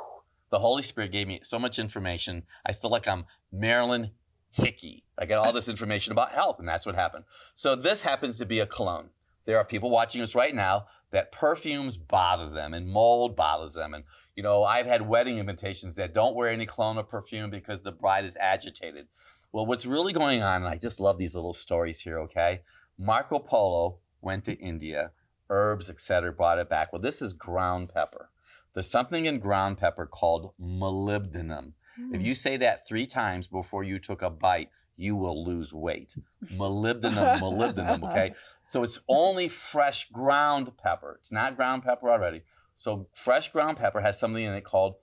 The 0.51 0.59
Holy 0.59 0.83
Spirit 0.83 1.13
gave 1.13 1.29
me 1.29 1.41
so 1.43 1.59
much 1.59 1.79
information. 1.79 2.43
I 2.67 2.73
feel 2.73 2.91
like 2.91 3.07
I'm 3.07 3.25
Marilyn 3.53 4.11
hickey. 4.51 5.05
I 5.19 5.27
get 5.27 5.39
all 5.39 5.53
this 5.53 5.69
information 5.69 6.13
about 6.13 6.33
health, 6.33 6.59
and 6.59 6.69
that's 6.69 6.87
what 6.87 6.95
happened. 6.95 7.25
So 7.55 7.77
this 7.77 8.03
happens 8.03 8.39
to 8.39 8.47
be 8.47 8.59
a 8.59 8.67
cologne. 8.67 9.11
There 9.45 9.59
are 9.59 9.65
people 9.65 9.91
watching 9.91 10.23
us 10.23 10.35
right 10.35 10.55
now 10.55 10.87
that 11.11 11.33
perfumes 11.33 11.97
bother 11.97 12.51
them 12.51 12.73
and 12.73 12.89
mold 12.89 13.37
bothers 13.37 13.75
them. 13.75 13.95
And, 13.95 14.05
you 14.37 14.43
know, 14.43 14.65
I've 14.65 14.87
had 14.87 15.09
wedding 15.09 15.39
invitations 15.39 15.97
that 15.97 16.15
don't 16.15 16.37
wear 16.37 16.49
any 16.49 16.67
cologne 16.67 16.99
or 16.99 17.03
perfume 17.03 17.51
because 17.51 17.83
the 17.83 17.93
bride 17.93 18.25
is 18.25 18.37
agitated. 18.41 19.09
Well, 19.53 19.67
what's 19.67 19.87
really 19.87 20.13
going 20.13 20.43
on, 20.43 20.63
and 20.63 20.73
I 20.73 20.79
just 20.79 21.01
love 21.01 21.19
these 21.19 21.35
little 21.35 21.53
stories 21.53 22.01
here, 22.01 22.19
okay? 22.21 22.63
Marco 22.97 23.39
Polo 23.39 23.99
went 24.21 24.45
to 24.45 24.59
India, 24.59 25.11
herbs, 25.49 25.91
etc., 25.91 26.33
brought 26.33 26.59
it 26.59 26.69
back. 26.69 26.93
Well, 26.93 27.03
this 27.03 27.21
is 27.21 27.33
ground 27.33 27.91
pepper. 27.93 28.31
There's 28.75 28.89
something 28.89 29.27
in 29.27 29.41
ground 29.41 29.79
pepper 29.79 30.07
called 30.07 30.53
molybdenum. 30.61 31.73
If 32.13 32.23
you 32.23 32.35
say 32.35 32.57
that 32.59 32.87
three 32.87 33.07
times 33.07 33.47
before 33.49 33.85
you 33.85 33.99
took 33.99 34.23
a 34.23 34.31
bite, 34.31 34.71
you 34.97 35.17
will 35.17 35.45
lose 35.45 35.73
weight. 35.73 36.15
Molybdenum, 36.55 37.41
molybdenum, 37.41 38.11
okay? 38.11 38.35
So 38.67 38.83
it's 38.85 39.01
only 39.09 39.49
fresh 39.49 40.11
ground 40.11 40.73
pepper. 40.77 41.17
It's 41.19 41.33
not 41.33 41.57
ground 41.57 41.83
pepper 41.85 42.11
already. 42.11 42.43
So 42.75 43.05
fresh 43.15 43.51
ground 43.51 43.79
pepper 43.79 44.01
has 44.01 44.19
something 44.19 44.45
in 44.45 44.53
it 44.55 44.65
called 44.65 44.95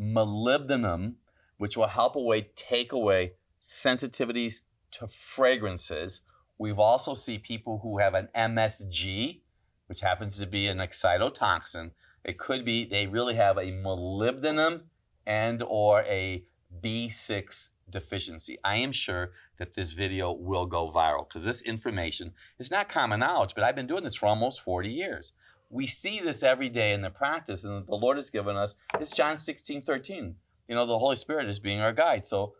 molybdenum, 0.00 1.14
which 1.58 1.76
will 1.76 1.88
help 1.88 2.16
away, 2.16 2.50
take 2.54 2.92
away 2.92 3.32
sensitivities 3.60 4.60
to 4.92 5.08
fragrances. 5.08 6.20
We've 6.58 6.78
also 6.78 7.14
see 7.14 7.38
people 7.38 7.80
who 7.82 7.98
have 7.98 8.14
an 8.14 8.28
MSG, 8.36 9.40
which 9.86 10.00
happens 10.00 10.38
to 10.38 10.46
be 10.46 10.68
an 10.68 10.78
excitotoxin. 10.78 11.92
It 12.24 12.38
could 12.38 12.64
be 12.64 12.84
they 12.84 13.06
really 13.06 13.34
have 13.34 13.56
a 13.56 13.72
molybdenum 13.72 14.82
and 15.26 15.62
or 15.62 16.02
a 16.02 16.44
B6 16.82 17.70
deficiency. 17.88 18.58
I 18.64 18.76
am 18.76 18.92
sure 18.92 19.32
that 19.58 19.74
this 19.74 19.92
video 19.92 20.32
will 20.32 20.66
go 20.66 20.90
viral 20.90 21.28
because 21.28 21.44
this 21.44 21.62
information 21.62 22.32
is 22.58 22.70
not 22.70 22.88
common 22.88 23.20
knowledge, 23.20 23.54
but 23.54 23.64
I've 23.64 23.76
been 23.76 23.86
doing 23.86 24.04
this 24.04 24.16
for 24.16 24.26
almost 24.26 24.62
40 24.62 24.90
years. 24.90 25.32
We 25.70 25.86
see 25.86 26.20
this 26.20 26.42
every 26.42 26.68
day 26.68 26.92
in 26.92 27.02
the 27.02 27.10
practice, 27.10 27.64
and 27.64 27.86
the 27.86 27.94
Lord 27.94 28.16
has 28.16 28.30
given 28.30 28.56
us, 28.56 28.76
it's 29.00 29.10
John 29.10 29.38
16, 29.38 29.82
13. 29.82 30.36
You 30.68 30.74
know, 30.74 30.86
the 30.86 30.98
Holy 30.98 31.16
Spirit 31.16 31.48
is 31.48 31.58
being 31.58 31.80
our 31.80 31.92
guide. 31.92 32.26
So 32.26 32.54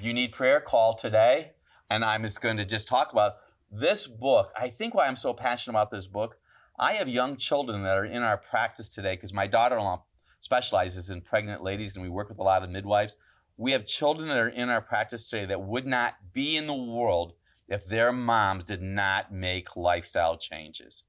you 0.00 0.12
need 0.12 0.32
prayer, 0.32 0.60
call 0.60 0.94
today. 0.94 1.52
And 1.90 2.04
I'm 2.04 2.22
just 2.22 2.40
going 2.40 2.56
to 2.56 2.64
just 2.64 2.88
talk 2.88 3.12
about 3.12 3.36
this 3.70 4.06
book. 4.06 4.50
I 4.58 4.68
think 4.68 4.94
why 4.94 5.06
I'm 5.06 5.16
so 5.16 5.32
passionate 5.32 5.72
about 5.72 5.90
this 5.90 6.06
book, 6.06 6.38
I 6.78 6.94
have 6.94 7.08
young 7.08 7.36
children 7.36 7.82
that 7.82 7.96
are 7.96 8.04
in 8.04 8.22
our 8.22 8.36
practice 8.36 8.88
today 8.88 9.14
because 9.14 9.32
my 9.32 9.46
daughter 9.46 9.76
in 9.76 9.84
law 9.84 10.04
specializes 10.40 11.10
in 11.10 11.20
pregnant 11.20 11.62
ladies 11.62 11.96
and 11.96 12.02
we 12.02 12.08
work 12.08 12.28
with 12.28 12.38
a 12.38 12.42
lot 12.42 12.62
of 12.62 12.70
midwives. 12.70 13.16
We 13.56 13.72
have 13.72 13.86
children 13.86 14.28
that 14.28 14.36
are 14.36 14.48
in 14.48 14.68
our 14.68 14.82
practice 14.82 15.28
today 15.28 15.46
that 15.46 15.62
would 15.62 15.86
not 15.86 16.14
be 16.32 16.56
in 16.56 16.66
the 16.66 16.74
world 16.74 17.32
if 17.68 17.86
their 17.86 18.12
moms 18.12 18.64
did 18.64 18.82
not 18.82 19.32
make 19.32 19.76
lifestyle 19.76 20.36
changes. 20.36 21.02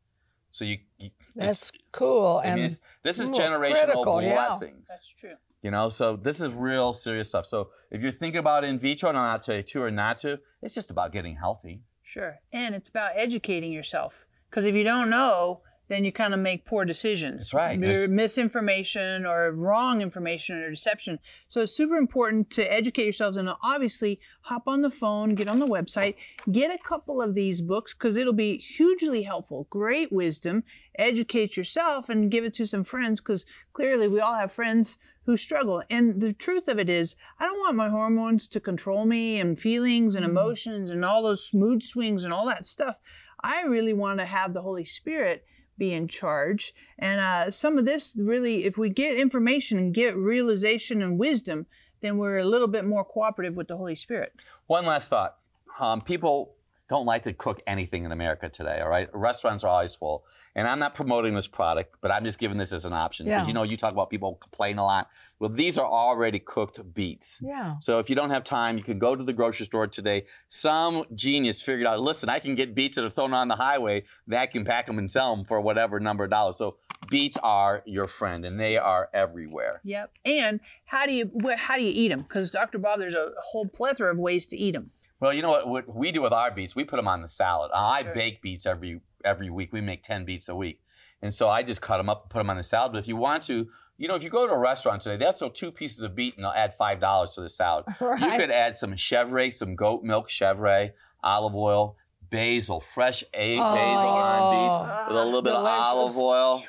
So 0.49 0.65
you, 0.65 0.77
you 0.97 1.11
That's 1.35 1.71
cool. 1.91 2.41
I 2.43 2.47
mean, 2.47 2.53
and 2.53 2.59
it's- 2.61 2.79
this 3.03 3.19
is 3.19 3.29
generational 3.29 3.83
critical, 3.83 4.21
yeah. 4.21 4.33
blessings. 4.33 4.87
That's 4.87 5.13
true. 5.17 5.33
You 5.61 5.71
know, 5.71 5.89
so 5.89 6.15
this 6.15 6.39
is 6.39 6.53
real 6.53 6.93
serious 6.93 7.29
stuff. 7.29 7.45
So 7.45 7.69
if 7.91 8.01
you're 8.01 8.11
thinking 8.11 8.39
about 8.39 8.63
in 8.63 8.79
vitro, 8.79 9.09
and 9.09 9.17
I'll 9.17 9.39
tell 9.39 9.55
you 9.57 9.63
to 9.63 9.81
or 9.81 9.91
not 9.91 10.19
to, 10.19 10.39
it's 10.61 10.73
just 10.73 10.89
about 10.89 11.11
getting 11.11 11.35
healthy. 11.35 11.81
Sure. 12.01 12.39
And 12.53 12.73
it's 12.73 12.87
about 12.87 13.11
educating 13.15 13.71
yourself. 13.71 14.25
Because 14.49 14.65
if 14.65 14.75
you 14.75 14.83
don't 14.83 15.09
know, 15.09 15.61
then 15.89 16.03
you 16.03 16.11
kind 16.11 16.33
of 16.33 16.39
make 16.39 16.65
poor 16.65 16.85
decisions. 16.85 17.39
That's 17.39 17.53
right. 17.53 17.79
There's- 17.79 18.09
misinformation 18.09 19.25
or 19.25 19.51
wrong 19.51 20.01
information 20.01 20.57
or 20.57 20.69
deception. 20.69 21.19
So 21.47 21.61
it's 21.61 21.75
super 21.75 21.95
important 21.95 22.49
to 22.51 22.71
educate 22.71 23.03
yourselves 23.03 23.37
and 23.37 23.49
obviously 23.63 24.19
hop 24.41 24.67
on 24.67 24.81
the 24.81 24.89
phone, 24.89 25.35
get 25.35 25.47
on 25.47 25.59
the 25.59 25.67
website, 25.67 26.15
get 26.51 26.73
a 26.73 26.77
couple 26.77 27.21
of 27.21 27.35
these 27.35 27.61
books 27.61 27.93
because 27.93 28.17
it'll 28.17 28.33
be 28.33 28.57
hugely 28.57 29.23
helpful. 29.23 29.67
Great 29.69 30.11
wisdom. 30.11 30.63
Educate 30.97 31.55
yourself 31.55 32.09
and 32.09 32.31
give 32.31 32.43
it 32.43 32.53
to 32.55 32.65
some 32.65 32.83
friends 32.83 33.21
because 33.21 33.45
clearly 33.73 34.07
we 34.07 34.19
all 34.19 34.35
have 34.35 34.51
friends 34.51 34.97
who 35.27 35.37
struggle. 35.37 35.83
And 35.89 36.21
the 36.21 36.33
truth 36.33 36.67
of 36.67 36.79
it 36.79 36.89
is, 36.89 37.15
I 37.39 37.45
don't 37.45 37.59
want 37.59 37.75
my 37.75 37.89
hormones 37.89 38.47
to 38.47 38.59
control 38.61 39.05
me 39.05 39.39
and 39.39 39.59
feelings 39.59 40.15
and 40.15 40.25
mm. 40.25 40.29
emotions 40.29 40.89
and 40.89 41.03
all 41.03 41.21
those 41.21 41.51
mood 41.53 41.83
swings 41.83 42.23
and 42.23 42.33
all 42.33 42.45
that 42.47 42.65
stuff. 42.65 42.99
I 43.43 43.63
really 43.63 43.93
want 43.93 44.19
to 44.19 44.25
have 44.25 44.53
the 44.53 44.61
Holy 44.61 44.85
Spirit 44.85 45.45
be 45.77 45.93
in 45.93 46.07
charge. 46.07 46.73
And 46.97 47.21
uh, 47.21 47.51
some 47.51 47.77
of 47.77 47.85
this 47.85 48.15
really, 48.17 48.65
if 48.65 48.77
we 48.77 48.89
get 48.89 49.19
information 49.19 49.77
and 49.77 49.93
get 49.93 50.15
realization 50.15 51.01
and 51.01 51.17
wisdom, 51.19 51.65
then 52.01 52.17
we're 52.17 52.37
a 52.37 52.45
little 52.45 52.67
bit 52.67 52.85
more 52.85 53.03
cooperative 53.03 53.55
with 53.55 53.67
the 53.67 53.77
Holy 53.77 53.95
Spirit. 53.95 54.33
One 54.67 54.85
last 54.85 55.09
thought. 55.09 55.37
Um, 55.79 56.01
people 56.01 56.56
don't 56.89 57.05
like 57.05 57.23
to 57.23 57.33
cook 57.33 57.61
anything 57.67 58.05
in 58.05 58.11
America 58.11 58.47
today, 58.49 58.79
all 58.81 58.89
right? 58.89 59.09
Restaurants 59.13 59.63
are 59.63 59.69
always 59.69 59.93
full. 59.95 60.23
And 60.55 60.67
I'm 60.67 60.79
not 60.79 60.95
promoting 60.95 61.35
this 61.35 61.47
product, 61.47 61.95
but 62.01 62.09
I'm 62.11 62.23
just 62.23 62.39
giving 62.39 62.57
this 62.57 62.71
as 62.73 62.83
an 62.85 62.93
option. 62.93 63.25
Because 63.27 63.43
Yeah. 63.43 63.47
you 63.47 63.53
know, 63.53 63.61
you 63.63 63.77
talk 63.77 63.91
about 63.91 64.09
people 64.09 64.35
complain 64.35 64.79
a 64.79 64.83
lot. 64.85 65.07
Well, 65.37 65.49
these 65.51 65.77
are 65.77 65.85
already 65.85 66.39
cooked 66.39 66.93
beets. 66.95 67.39
yeah. 67.43 67.75
So 67.79 67.99
if 67.99 68.09
you 68.09 68.15
don't 68.15 68.31
have 68.31 68.43
time, 68.43 68.75
you 68.77 68.83
can 68.83 68.97
go 68.97 69.15
to 69.15 69.23
the 69.23 69.33
grocery 69.33 69.65
store 69.67 69.85
today. 69.85 70.25
Some 70.47 71.03
genius 71.13 71.61
figured 71.61 71.85
out, 71.85 71.99
listen, 71.99 72.27
I 72.29 72.39
can 72.39 72.55
get 72.55 72.73
beets 72.73 72.95
that 72.95 73.05
are 73.05 73.09
thrown 73.11 73.33
on 73.33 73.49
the 73.49 73.57
highway, 73.57 74.03
vacuum 74.25 74.65
pack 74.65 74.87
them 74.87 74.97
and 74.97 75.11
sell 75.11 75.35
them 75.35 75.45
for 75.45 75.61
whatever 75.61 75.99
number 75.99 76.23
of 76.23 76.31
dollars. 76.31 76.57
So 76.57 76.77
beets 77.09 77.37
are 77.43 77.83
your 77.85 78.07
friend 78.07 78.43
and 78.43 78.59
they 78.59 78.77
are 78.77 79.09
everywhere. 79.13 79.81
Yep. 79.83 80.11
And 80.25 80.59
how 80.85 81.05
do 81.05 81.13
you 81.13 81.29
how 81.55 81.75
do 81.75 81.83
you 81.83 81.91
eat 81.93 82.07
them? 82.07 82.21
Because 82.23 82.49
Dr. 82.49 82.79
Bob, 82.79 82.97
there's 82.99 83.13
a 83.13 83.29
whole 83.51 83.67
plethora 83.67 84.11
of 84.11 84.17
ways 84.17 84.47
to 84.47 84.57
eat 84.57 84.71
them. 84.71 84.89
Well, 85.19 85.33
you 85.33 85.41
know 85.41 85.49
what, 85.49 85.67
what 85.67 85.95
we 85.95 86.11
do 86.11 86.21
with 86.21 86.33
our 86.33 86.51
beets? 86.51 86.75
We 86.75 86.83
put 86.83 86.97
them 86.97 87.07
on 87.07 87.21
the 87.21 87.27
salad. 87.27 87.71
I 87.73 88.03
Sure. 88.03 88.13
bake 88.13 88.41
beets 88.41 88.65
every 88.65 89.01
every 89.25 89.49
week. 89.49 89.73
We 89.73 89.81
make 89.81 90.03
10 90.03 90.25
beets 90.25 90.47
a 90.47 90.55
week. 90.55 90.79
And 91.21 91.33
so 91.33 91.49
I 91.49 91.63
just 91.63 91.81
cut 91.81 91.97
them 91.97 92.09
up 92.09 92.23
and 92.23 92.29
put 92.29 92.37
them 92.39 92.49
on 92.49 92.57
the 92.57 92.63
salad. 92.63 92.91
But 92.93 92.99
if 92.99 93.07
you 93.07 93.15
want 93.15 93.43
to, 93.43 93.67
you 93.97 94.07
know, 94.07 94.15
if 94.15 94.23
you 94.23 94.29
go 94.29 94.45
to 94.45 94.53
a 94.53 94.59
restaurant 94.59 95.01
today, 95.01 95.17
they'll 95.17 95.31
throw 95.33 95.49
two 95.49 95.71
pieces 95.71 96.01
of 96.03 96.15
beet 96.15 96.35
and 96.35 96.43
they'll 96.43 96.51
add 96.51 96.77
$5 96.77 97.33
to 97.33 97.41
the 97.41 97.49
salad. 97.49 97.85
You 97.99 98.37
could 98.37 98.51
add 98.51 98.75
some 98.75 98.95
chevre, 98.95 99.51
some 99.51 99.75
goat 99.75 100.03
milk 100.03 100.29
chevre, 100.29 100.93
olive 101.23 101.55
oil, 101.55 101.97
basil, 102.29 102.79
fresh 102.79 103.23
a- 103.33 103.57
basil 103.57 104.07
oh. 104.07 104.15
on 104.15 104.43
seeds 104.53 105.09
with 105.09 105.17
a 105.17 105.25
little 105.25 105.41
bit 105.41 105.53
of 105.53 105.65
olive 105.65 106.15
oil. 106.17 106.61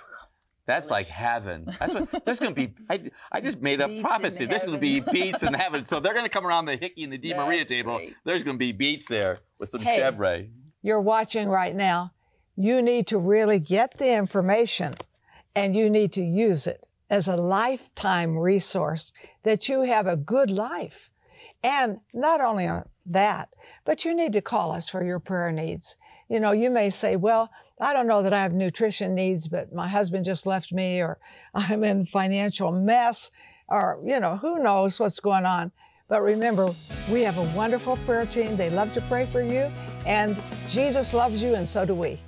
That's 0.69 0.91
like 0.91 1.07
heaven. 1.07 1.75
That's 1.81 1.95
what 1.95 2.11
there's 2.27 2.41
going 2.41 2.55
to 2.55 2.67
be. 2.67 2.75
I, 2.91 3.11
I 3.33 3.41
just 3.41 3.63
made 3.63 3.81
a 3.81 3.89
Beets 3.89 3.97
in 3.97 4.03
prophecy. 4.05 4.45
There's 4.45 4.67
going 4.67 4.77
to 4.77 4.81
be 4.81 5.01
beets 5.01 5.43
in 5.43 5.55
heaven. 5.55 5.87
So 5.87 5.99
they're 5.99 6.13
going 6.13 6.27
to 6.27 6.31
come 6.31 6.47
around 6.47 6.67
the 6.67 6.77
Hickey 6.77 7.05
and 7.05 7.13
the 7.13 7.19
DeMaria 7.19 7.67
table. 7.67 7.97
great. 7.97 8.15
There's 8.25 8.43
going 8.45 8.57
to 8.57 8.59
be 8.59 8.73
beets 8.73 9.07
there 9.07 9.39
with 9.59 9.71
some 9.71 9.81
Hey. 9.81 9.97
chevre. 9.97 10.45
You're 10.83 11.01
watching 11.01 11.49
right 11.49 11.75
now. 11.75 12.13
You 12.55 12.83
need 12.83 13.07
to 13.07 13.19
really 13.19 13.59
get 13.59 13.97
the 13.97 14.13
information 14.13 14.97
and 15.57 15.75
you 15.75 15.89
need 15.89 16.13
to 16.13 16.23
use 16.23 16.67
it 16.67 16.87
as 17.09 17.27
a 17.27 17.37
lifetime 17.37 18.37
resource 18.37 19.15
that 19.45 19.71
you 19.71 19.83
have 19.85 20.07
a 20.07 20.17
good 20.17 20.51
life. 20.51 21.09
And 21.63 22.01
not 22.13 22.43
only 22.43 22.67
on 22.67 22.85
that, 23.07 23.49
but 23.87 24.05
you 24.05 24.15
need 24.15 24.35
to 24.35 24.43
call 24.43 24.73
us 24.73 24.91
for 24.91 25.03
your 25.03 25.19
prayer 25.19 25.51
needs. 25.51 25.97
You 26.29 26.41
know, 26.41 26.53
you 26.53 26.69
may 26.69 26.91
say, 26.91 27.17
well, 27.17 27.49
I 27.81 27.93
don't 27.93 28.07
know 28.07 28.23
that 28.23 28.33
I 28.33 28.43
have 28.43 28.53
nutrition 28.53 29.15
needs, 29.15 29.47
but 29.47 29.73
my 29.73 29.89
husband 29.89 30.25
just 30.25 30.47
left 30.47 30.73
me, 30.73 31.01
or 31.01 31.19
I'm 31.55 31.85
in 31.85 32.05
financial 32.05 32.73
mess, 32.73 33.31
or, 33.69 34.01
you 34.05 34.19
know, 34.19 34.37
who 34.37 34.63
knows 34.63 34.99
what's 34.99 35.21
going 35.21 35.47
on. 35.47 35.73
But 36.09 36.23
remember, 36.23 36.75
we 37.11 37.23
have 37.23 37.37
a 37.37 37.45
wonderful 37.57 37.97
prayer 37.99 38.25
team. 38.25 38.57
They 38.57 38.71
love 38.71 38.93
to 38.95 39.01
pray 39.03 39.27
for 39.27 39.43
you, 39.43 39.71
and 40.07 40.41
Jesus 40.69 41.13
loves 41.13 41.43
you, 41.43 41.55
and 41.55 41.69
so 41.69 41.85
do 41.85 41.95
we. 41.95 42.19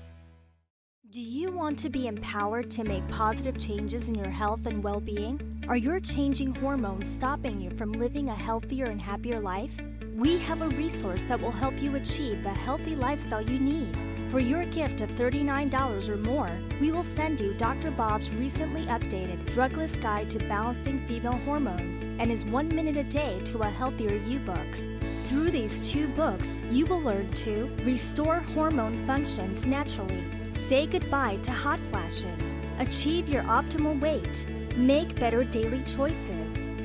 Do 1.10 1.20
you 1.20 1.50
want 1.50 1.76
to 1.80 1.90
be 1.90 2.06
empowered 2.06 2.70
to 2.72 2.84
make 2.84 3.06
positive 3.08 3.58
changes 3.58 4.08
in 4.08 4.14
your 4.14 4.28
health 4.28 4.66
and 4.66 4.84
well 4.84 5.00
being? 5.00 5.40
Are 5.66 5.76
your 5.76 5.98
changing 5.98 6.54
hormones 6.54 7.08
stopping 7.08 7.60
you 7.60 7.70
from 7.70 7.90
living 7.92 8.28
a 8.28 8.34
healthier 8.34 8.84
and 8.84 9.02
happier 9.02 9.40
life? 9.40 9.76
We 10.14 10.38
have 10.38 10.62
a 10.62 10.68
resource 10.68 11.24
that 11.24 11.40
will 11.40 11.50
help 11.50 11.80
you 11.82 11.96
achieve 11.96 12.44
the 12.44 12.50
healthy 12.50 12.94
lifestyle 12.94 13.42
you 13.42 13.58
need. 13.58 13.96
For 14.30 14.38
your 14.38 14.64
gift 14.66 15.00
of 15.00 15.10
$39 15.16 16.08
or 16.08 16.16
more, 16.16 16.56
we 16.80 16.92
will 16.92 17.02
send 17.02 17.40
you 17.40 17.52
Dr. 17.54 17.90
Bob's 17.90 18.30
recently 18.30 18.82
updated 18.82 19.44
Drugless 19.46 20.00
Guide 20.00 20.30
to 20.30 20.38
Balancing 20.38 21.04
Female 21.08 21.40
Hormones 21.44 22.04
and 22.20 22.30
his 22.30 22.44
One 22.44 22.68
Minute 22.68 22.96
a 22.96 23.02
Day 23.02 23.40
to 23.46 23.58
a 23.62 23.68
Healthier 23.68 24.14
You 24.14 24.38
books. 24.38 24.84
Through 25.26 25.50
these 25.50 25.90
two 25.90 26.06
books, 26.06 26.62
you 26.70 26.86
will 26.86 27.00
learn 27.00 27.28
to 27.42 27.68
restore 27.82 28.38
hormone 28.38 29.04
functions 29.04 29.66
naturally, 29.66 30.22
say 30.52 30.86
goodbye 30.86 31.38
to 31.42 31.50
hot 31.50 31.80
flashes, 31.90 32.60
achieve 32.78 33.28
your 33.28 33.42
optimal 33.42 33.98
weight, 33.98 34.46
make 34.76 35.12
better 35.16 35.42
daily 35.42 35.82
choices, 35.82 36.39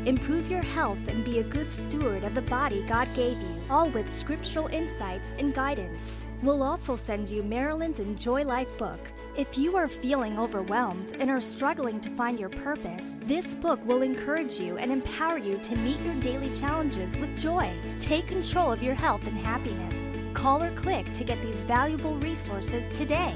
improve 0.06 0.50
your 0.50 0.64
health, 0.64 1.08
and 1.08 1.24
be 1.24 1.40
a 1.40 1.44
good 1.44 1.70
steward 1.70 2.24
of 2.24 2.36
the 2.36 2.42
body 2.44 2.84
God 2.88 3.08
gave 3.16 3.38
you, 3.38 3.62
all 3.70 3.90
with 3.90 4.14
scriptural 4.14 4.68
insights 4.68 5.34
and 5.38 5.54
guidance. 5.54 6.26
We'll 6.42 6.64
also 6.64 6.96
send 6.96 7.30
you 7.30 7.44
Marilyn's 7.44 8.00
Enjoy 8.00 8.44
Life 8.44 8.78
book, 8.78 9.00
If 9.38 9.58
you 9.58 9.76
are 9.76 9.88
feeling 9.88 10.40
overwhelmed 10.40 11.18
and 11.20 11.30
are 11.30 11.42
struggling 11.42 12.00
to 12.00 12.10
find 12.12 12.40
your 12.40 12.50
purpose, 12.50 13.16
this 13.22 13.54
book 13.54 13.86
will 13.86 14.02
encourage 14.02 14.60
you 14.62 14.78
and 14.78 14.92
empower 14.92 15.38
you 15.38 15.58
to 15.58 15.76
meet 15.78 16.00
your 16.02 16.16
daily 16.16 16.50
challenges 16.50 17.18
with 17.18 17.38
joy. 17.38 17.70
Take 18.00 18.28
control 18.28 18.72
of 18.72 18.82
your 18.82 18.96
health 18.96 19.28
and 19.28 19.38
happiness. 19.38 19.94
Call 20.34 20.64
or 20.64 20.72
click 20.76 21.12
to 21.12 21.26
get 21.26 21.42
these 21.42 21.62
valuable 21.62 22.16
resources 22.16 22.98
today. 22.98 23.36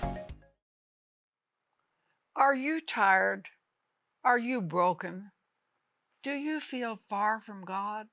Are 2.41 2.55
you 2.55 2.81
tired? 2.81 3.49
Are 4.23 4.39
you 4.39 4.61
broken? 4.61 5.29
Do 6.23 6.31
you 6.31 6.59
feel 6.59 6.97
far 7.07 7.39
from 7.39 7.63
God? 7.63 8.07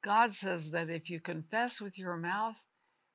God 0.00 0.32
says 0.32 0.70
that 0.70 0.88
if 0.88 1.10
you 1.10 1.18
confess 1.18 1.80
with 1.80 1.98
your 1.98 2.16
mouth 2.16 2.54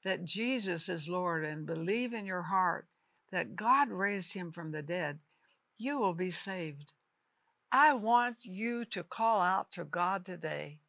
that 0.03 0.25
Jesus 0.25 0.89
is 0.89 1.07
Lord 1.07 1.45
and 1.45 1.65
believe 1.65 2.11
in 2.11 2.25
your 2.25 2.41
heart 2.41 2.87
that 3.31 3.55
God 3.55 3.87
raised 3.87 4.33
him 4.33 4.51
from 4.51 4.73
the 4.73 4.81
dead, 4.81 5.19
you 5.77 5.97
will 5.97 6.13
be 6.13 6.29
saved. 6.29 6.91
I 7.71 7.93
want 7.93 8.35
you 8.41 8.83
to 8.83 9.03
call 9.03 9.39
out 9.39 9.71
to 9.71 9.85
God 9.85 10.25
today. 10.25 10.79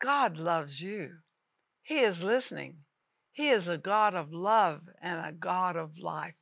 God 0.00 0.36
loves 0.36 0.80
you. 0.80 1.14
He 1.82 1.98
is 1.98 2.22
listening. 2.22 2.76
He 3.32 3.48
is 3.48 3.66
a 3.66 3.76
God 3.76 4.14
of 4.14 4.32
love 4.32 4.82
and 5.02 5.18
a 5.18 5.32
God 5.32 5.74
of 5.74 5.98
life. 5.98 6.34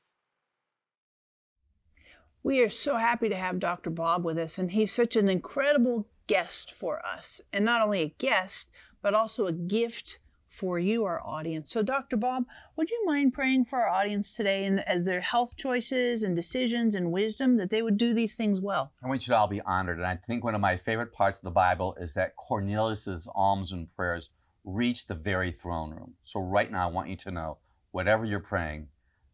We 2.42 2.60
are 2.60 2.70
so 2.70 2.96
happy 2.96 3.28
to 3.28 3.36
have 3.36 3.58
Dr. 3.58 3.90
Bob 3.90 4.24
with 4.24 4.38
us, 4.38 4.58
and 4.58 4.70
he's 4.70 4.92
such 4.92 5.16
an 5.16 5.28
incredible 5.28 6.06
guest 6.26 6.72
for 6.72 7.04
us. 7.04 7.40
And 7.52 7.64
not 7.64 7.82
only 7.82 8.00
a 8.02 8.14
guest, 8.18 8.70
but 9.02 9.14
also 9.14 9.46
a 9.46 9.52
gift 9.52 10.20
for 10.46 10.78
you, 10.78 11.04
our 11.04 11.20
audience. 11.24 11.70
So, 11.70 11.82
Dr. 11.82 12.16
Bob, 12.16 12.44
would 12.76 12.90
you 12.90 13.04
mind 13.04 13.34
praying 13.34 13.66
for 13.66 13.80
our 13.80 13.88
audience 13.88 14.34
today 14.34 14.64
and 14.64 14.86
as 14.88 15.04
their 15.04 15.20
health 15.20 15.56
choices 15.56 16.22
and 16.22 16.34
decisions 16.34 16.94
and 16.94 17.12
wisdom 17.12 17.58
that 17.58 17.70
they 17.70 17.82
would 17.82 17.98
do 17.98 18.14
these 18.14 18.34
things 18.34 18.60
well? 18.60 18.92
I 19.02 19.08
want 19.08 19.26
you 19.26 19.32
to 19.32 19.38
all 19.38 19.46
be 19.46 19.60
honored. 19.60 19.98
And 19.98 20.06
I 20.06 20.16
think 20.16 20.42
one 20.42 20.54
of 20.54 20.60
my 20.60 20.76
favorite 20.76 21.12
parts 21.12 21.38
of 21.38 21.44
the 21.44 21.50
Bible 21.50 21.96
is 22.00 22.14
that 22.14 22.36
Cornelius's 22.36 23.28
alms 23.34 23.72
and 23.72 23.94
prayers 23.94 24.30
reached 24.64 25.08
the 25.08 25.14
very 25.14 25.52
throne 25.52 25.90
room. 25.90 26.14
So, 26.24 26.40
right 26.40 26.70
now, 26.70 26.88
I 26.88 26.92
want 26.92 27.08
you 27.08 27.16
to 27.16 27.30
know 27.30 27.58
whatever 27.90 28.24
you're 28.24 28.40
praying, 28.40 28.88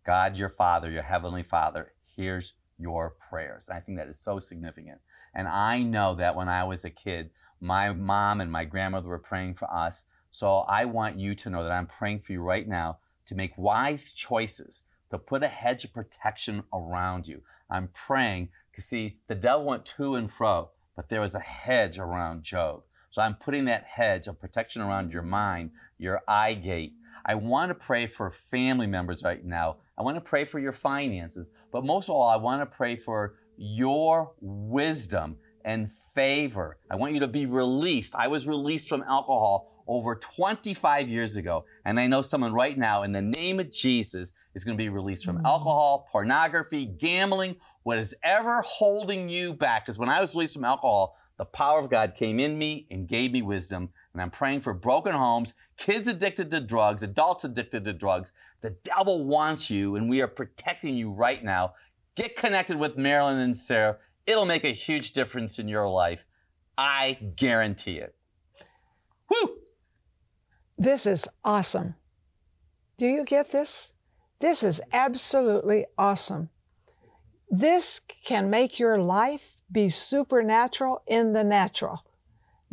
God, 0.04 0.36
your 0.36 0.50
Father, 0.50 0.90
your 0.90 1.02
Heavenly 1.02 1.42
Father, 1.42 1.92
hears 2.04 2.54
your 2.78 3.10
prayers. 3.10 3.68
And 3.68 3.76
I 3.76 3.80
think 3.80 3.98
that 3.98 4.08
is 4.08 4.18
so 4.18 4.38
significant. 4.38 5.00
And 5.34 5.48
I 5.48 5.82
know 5.82 6.14
that 6.16 6.36
when 6.36 6.48
I 6.48 6.64
was 6.64 6.84
a 6.84 6.90
kid, 6.90 7.30
my 7.60 7.92
mom 7.92 8.40
and 8.40 8.50
my 8.50 8.64
grandmother 8.64 9.08
were 9.08 9.18
praying 9.18 9.54
for 9.54 9.72
us. 9.72 10.04
So 10.30 10.58
I 10.68 10.84
want 10.84 11.18
you 11.18 11.34
to 11.36 11.50
know 11.50 11.62
that 11.62 11.72
I'm 11.72 11.86
praying 11.86 12.20
for 12.20 12.32
you 12.32 12.40
right 12.40 12.68
now 12.68 12.98
to 13.26 13.34
make 13.34 13.56
wise 13.56 14.12
choices, 14.12 14.82
to 15.10 15.18
put 15.18 15.42
a 15.42 15.48
hedge 15.48 15.84
of 15.84 15.94
protection 15.94 16.64
around 16.72 17.26
you. 17.26 17.42
I'm 17.70 17.88
praying 17.94 18.50
because, 18.70 18.84
see, 18.84 19.18
the 19.28 19.34
devil 19.34 19.64
went 19.64 19.86
to 19.86 20.16
and 20.16 20.30
fro, 20.30 20.70
but 20.96 21.08
there 21.08 21.20
was 21.20 21.34
a 21.34 21.40
hedge 21.40 21.98
around 21.98 22.42
Job. 22.42 22.82
So 23.10 23.22
I'm 23.22 23.36
putting 23.36 23.66
that 23.66 23.84
hedge 23.84 24.26
of 24.26 24.40
protection 24.40 24.82
around 24.82 25.12
your 25.12 25.22
mind, 25.22 25.70
your 25.98 26.22
eye 26.26 26.54
gate. 26.54 26.94
I 27.24 27.34
want 27.34 27.70
to 27.70 27.74
pray 27.74 28.06
for 28.06 28.30
family 28.30 28.86
members 28.86 29.22
right 29.22 29.44
now. 29.44 29.76
I 29.96 30.02
want 30.02 30.16
to 30.16 30.20
pray 30.20 30.44
for 30.44 30.58
your 30.58 30.72
finances. 30.72 31.50
But 31.72 31.84
most 31.84 32.08
of 32.08 32.16
all, 32.16 32.28
I 32.28 32.36
want 32.36 32.60
to 32.60 32.66
pray 32.66 32.96
for 32.96 33.34
your 33.56 34.32
wisdom 34.40 35.36
and 35.64 35.90
favor. 36.14 36.78
I 36.90 36.96
want 36.96 37.14
you 37.14 37.20
to 37.20 37.28
be 37.28 37.46
released. 37.46 38.14
I 38.14 38.28
was 38.28 38.46
released 38.46 38.88
from 38.88 39.02
alcohol 39.02 39.70
over 39.86 40.16
25 40.16 41.08
years 41.08 41.36
ago. 41.36 41.64
And 41.84 41.98
I 41.98 42.06
know 42.06 42.22
someone 42.22 42.52
right 42.52 42.76
now, 42.76 43.02
in 43.02 43.12
the 43.12 43.22
name 43.22 43.60
of 43.60 43.70
Jesus, 43.70 44.32
is 44.54 44.64
going 44.64 44.76
to 44.76 44.82
be 44.82 44.88
released 44.88 45.24
from 45.24 45.38
mm. 45.38 45.44
alcohol, 45.44 46.08
pornography, 46.10 46.86
gambling, 46.86 47.56
what 47.84 47.98
is 47.98 48.14
ever 48.22 48.62
holding 48.62 49.28
you 49.28 49.54
back. 49.54 49.84
Because 49.84 49.98
when 49.98 50.08
I 50.08 50.20
was 50.20 50.34
released 50.34 50.54
from 50.54 50.64
alcohol, 50.64 51.16
the 51.36 51.44
power 51.44 51.80
of 51.80 51.90
God 51.90 52.14
came 52.16 52.40
in 52.40 52.58
me 52.58 52.86
and 52.90 53.08
gave 53.08 53.32
me 53.32 53.42
wisdom. 53.42 53.90
And 54.12 54.22
I'm 54.22 54.30
praying 54.30 54.60
for 54.60 54.72
broken 54.72 55.12
homes, 55.12 55.54
kids 55.76 56.08
addicted 56.08 56.50
to 56.50 56.60
drugs, 56.60 57.02
adults 57.02 57.44
addicted 57.44 57.84
to 57.84 57.92
drugs. 57.92 58.32
The 58.60 58.76
devil 58.84 59.24
wants 59.24 59.70
you, 59.70 59.96
and 59.96 60.08
we 60.08 60.22
are 60.22 60.28
protecting 60.28 60.96
you 60.96 61.10
right 61.10 61.42
now. 61.42 61.74
Get 62.14 62.36
connected 62.36 62.78
with 62.78 62.96
Marilyn 62.96 63.38
and 63.38 63.56
Sarah. 63.56 63.98
It'll 64.26 64.46
make 64.46 64.64
a 64.64 64.68
huge 64.68 65.12
difference 65.12 65.58
in 65.58 65.68
your 65.68 65.88
life. 65.88 66.24
I 66.78 67.18
guarantee 67.36 67.98
it. 67.98 68.14
Woo! 69.28 69.56
This 70.78 71.06
is 71.06 71.28
awesome. 71.44 71.94
Do 72.96 73.06
you 73.06 73.24
get 73.24 73.52
this? 73.52 73.92
This 74.40 74.62
is 74.62 74.80
absolutely 74.92 75.86
awesome. 75.98 76.50
This 77.56 78.00
can 78.24 78.50
make 78.50 78.80
your 78.80 78.98
life 78.98 79.54
be 79.70 79.88
supernatural 79.88 81.02
in 81.06 81.34
the 81.34 81.44
natural. 81.44 82.04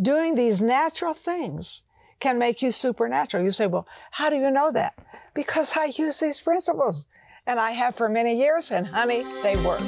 Doing 0.01 0.33
these 0.33 0.59
natural 0.59 1.13
things 1.13 1.83
can 2.19 2.39
make 2.39 2.63
you 2.63 2.71
supernatural. 2.71 3.43
You 3.43 3.51
say, 3.51 3.67
well, 3.67 3.87
how 4.09 4.31
do 4.31 4.37
you 4.37 4.49
know 4.49 4.71
that? 4.71 4.97
Because 5.35 5.77
I 5.77 5.85
use 5.85 6.19
these 6.19 6.39
principles 6.39 7.05
and 7.45 7.59
I 7.59 7.71
have 7.71 7.95
for 7.95 8.09
many 8.09 8.35
years, 8.35 8.71
and 8.71 8.87
honey, 8.87 9.23
they 9.43 9.55
work. 9.63 9.81